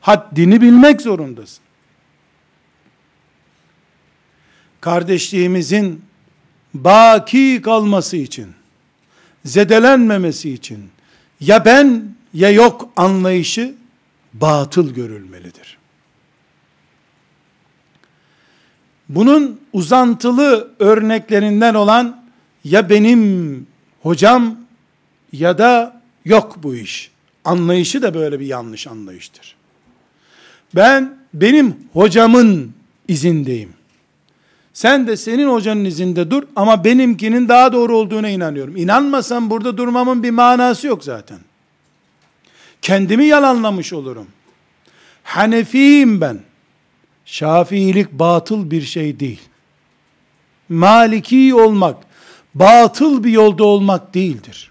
Haddini 0.01 0.61
bilmek 0.61 1.01
zorundasın. 1.01 1.65
Kardeşliğimizin 4.81 6.03
baki 6.75 7.63
kalması 7.65 8.17
için, 8.17 8.47
zedelenmemesi 9.45 10.51
için, 10.51 10.91
ya 11.41 11.65
ben 11.65 12.15
ya 12.35 12.51
yok 12.51 12.89
anlayışı 12.97 13.75
batıl 14.33 14.95
görülmelidir. 14.95 15.79
Bunun 19.09 19.61
uzantılı 19.73 20.71
örneklerinden 20.79 21.75
olan 21.75 22.25
ya 22.65 22.91
benim 22.91 23.67
hocam 24.03 24.57
ya 25.33 25.59
da 25.59 26.01
yok 26.25 26.57
bu 26.63 26.75
iş. 26.75 27.11
Anlayışı 27.45 28.03
da 28.03 28.15
böyle 28.15 28.41
bir 28.41 28.47
yanlış 28.47 28.87
anlayıştır. 28.87 29.57
Ben 30.75 31.19
benim 31.35 31.77
hocamın 31.93 32.73
izindeyim. 33.09 33.73
Sen 34.73 35.07
de 35.07 35.17
senin 35.17 35.49
hocanın 35.49 35.85
izinde 35.85 36.31
dur 36.31 36.43
ama 36.57 36.85
benimkinin 36.85 37.49
daha 37.49 37.73
doğru 37.73 37.97
olduğuna 37.97 38.29
inanıyorum. 38.29 38.77
İnanmasam 38.77 39.51
burada 39.51 39.77
durmamın 39.77 40.23
bir 40.23 40.31
manası 40.31 40.87
yok 40.87 41.05
zaten. 41.05 41.39
Kendimi 42.83 43.25
yalanlamış 43.25 43.93
olurum. 43.93 44.27
Hanefiyim 45.25 46.21
ben. 46.21 46.39
Şafiilik 47.25 48.13
batıl 48.13 48.71
bir 48.71 48.83
şey 48.83 49.21
değil. 49.21 49.41
Maliki 50.69 51.55
olmak, 51.55 51.97
batıl 52.55 53.25
bir 53.25 53.31
yolda 53.31 53.65
olmak 53.65 54.15
değildir. 54.15 54.71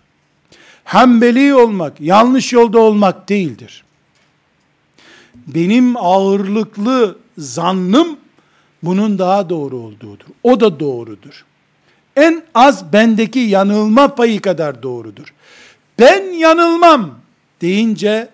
Hanbeli 0.83 1.53
olmak, 1.53 2.01
yanlış 2.01 2.53
yolda 2.53 2.79
olmak 2.79 3.29
değildir. 3.29 3.83
Benim 5.35 5.97
ağırlıklı 5.97 7.17
zannım, 7.37 8.17
bunun 8.83 9.19
daha 9.19 9.49
doğru 9.49 9.77
olduğudur. 9.77 10.25
O 10.43 10.59
da 10.59 10.79
doğrudur. 10.79 11.45
En 12.15 12.43
az 12.55 12.93
bendeki 12.93 13.39
yanılma 13.39 14.15
payı 14.15 14.41
kadar 14.41 14.83
doğrudur. 14.83 15.33
Ben 15.99 16.23
yanılmam 16.23 17.11
deyince 17.61 18.29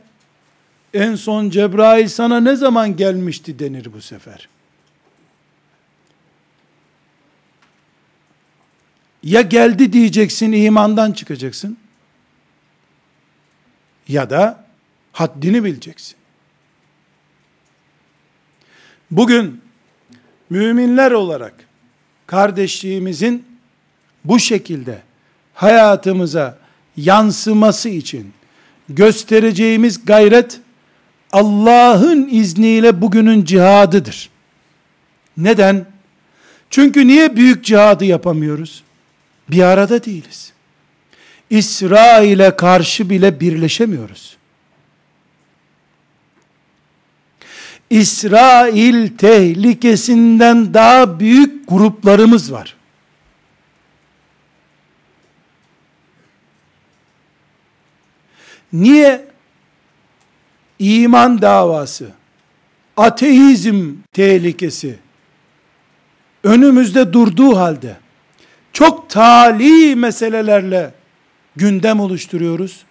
en 0.94 1.16
son 1.16 1.50
Cebrail 1.50 2.08
sana 2.08 2.40
ne 2.40 2.56
zaman 2.56 2.96
gelmişti 2.96 3.60
denir 3.60 3.94
bu 3.94 4.02
sefer. 4.02 4.50
Ya 9.24 9.42
geldi 9.42 9.94
diyeceksin, 9.94 10.52
imandan 10.52 11.12
çıkacaksın. 11.12 11.78
Ya 14.08 14.30
da 14.30 14.66
haddini 15.14 15.64
bileceksin. 15.64 16.16
Bugün 19.12 19.62
müminler 20.50 21.12
olarak 21.12 21.54
kardeşliğimizin 22.28 23.46
bu 24.26 24.40
şekilde 24.40 25.02
hayatımıza 25.54 26.58
yansıması 26.98 27.90
için 27.90 28.34
göstereceğimiz 28.90 30.06
gayret 30.06 30.59
Allah'ın 31.32 32.28
izniyle 32.32 33.02
bugünün 33.02 33.46
cihadıdır. 33.46 34.30
Neden? 35.38 35.86
Çünkü 36.70 37.08
niye 37.08 37.36
büyük 37.36 37.66
cihadı 37.66 38.06
yapamıyoruz? 38.06 38.84
Bir 39.50 39.62
arada 39.62 40.04
değiliz. 40.04 40.54
İsrail'e 41.50 42.56
karşı 42.56 43.10
bile 43.10 43.40
birleşemiyoruz. 43.40 44.38
İsrail 47.90 49.18
tehlikesinden 49.18 50.74
daha 50.74 51.20
büyük 51.20 51.70
gruplarımız 51.70 52.52
var. 52.52 52.76
Niye 58.74 59.26
iman 60.80 61.42
davası, 61.42 62.10
ateizm 62.98 63.94
tehlikesi 64.14 65.00
önümüzde 66.44 67.14
durduğu 67.14 67.58
halde 67.58 67.98
çok 68.74 69.10
tali 69.10 69.96
meselelerle 69.96 70.94
gündem 71.56 72.00
oluşturuyoruz? 72.00 72.84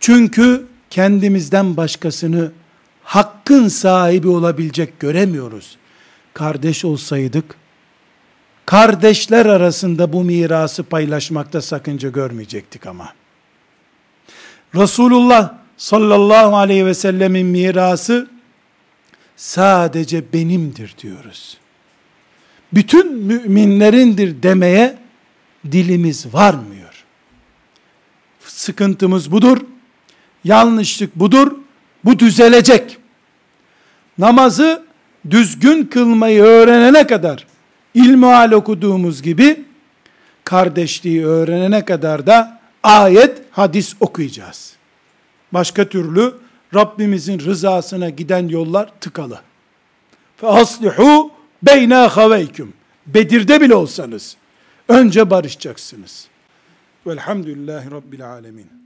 Çünkü 0.00 0.66
kendimizden 0.90 1.76
başkasını 1.76 2.52
hakkın 3.02 3.68
sahibi 3.68 4.28
olabilecek 4.28 5.00
göremiyoruz. 5.00 5.76
Kardeş 6.34 6.84
olsaydık, 6.84 7.54
kardeşler 8.66 9.46
arasında 9.46 10.12
bu 10.12 10.24
mirası 10.24 10.82
paylaşmakta 10.82 11.62
sakınca 11.62 12.08
görmeyecektik 12.08 12.86
ama. 12.86 13.12
Resulullah 14.76 15.54
sallallahu 15.76 16.56
aleyhi 16.56 16.86
ve 16.86 16.94
sellemin 16.94 17.46
mirası 17.46 18.28
sadece 19.36 20.32
benimdir 20.32 20.94
diyoruz. 21.02 21.58
Bütün 22.72 23.16
müminlerindir 23.16 24.42
demeye 24.42 24.98
dilimiz 25.72 26.34
varmıyor. 26.34 27.04
Sıkıntımız 28.40 29.32
budur. 29.32 29.58
Yanlışlık 30.44 31.16
budur. 31.16 31.52
Bu 32.04 32.18
düzelecek. 32.18 32.98
Namazı 34.18 34.82
düzgün 35.30 35.84
kılmayı 35.84 36.42
öğrenene 36.42 37.06
kadar 37.06 37.46
ilmihal 37.94 38.52
okuduğumuz 38.52 39.22
gibi 39.22 39.64
kardeşliği 40.44 41.26
öğrenene 41.26 41.84
kadar 41.84 42.26
da 42.26 42.55
ayet, 42.86 43.42
hadis 43.50 43.94
okuyacağız. 44.00 44.76
Başka 45.52 45.88
türlü 45.88 46.34
Rabbimizin 46.74 47.38
rızasına 47.38 48.10
giden 48.10 48.48
yollar 48.48 48.90
tıkalı. 49.00 49.40
Aslihu 50.42 51.30
beyna 51.62 52.16
haveyküm. 52.16 52.72
Bedir'de 53.06 53.60
bile 53.60 53.74
olsanız 53.74 54.36
önce 54.88 55.30
barışacaksınız. 55.30 56.28
Velhamdülillahi 57.06 57.90
Rabbil 57.90 58.30
alemin. 58.30 58.76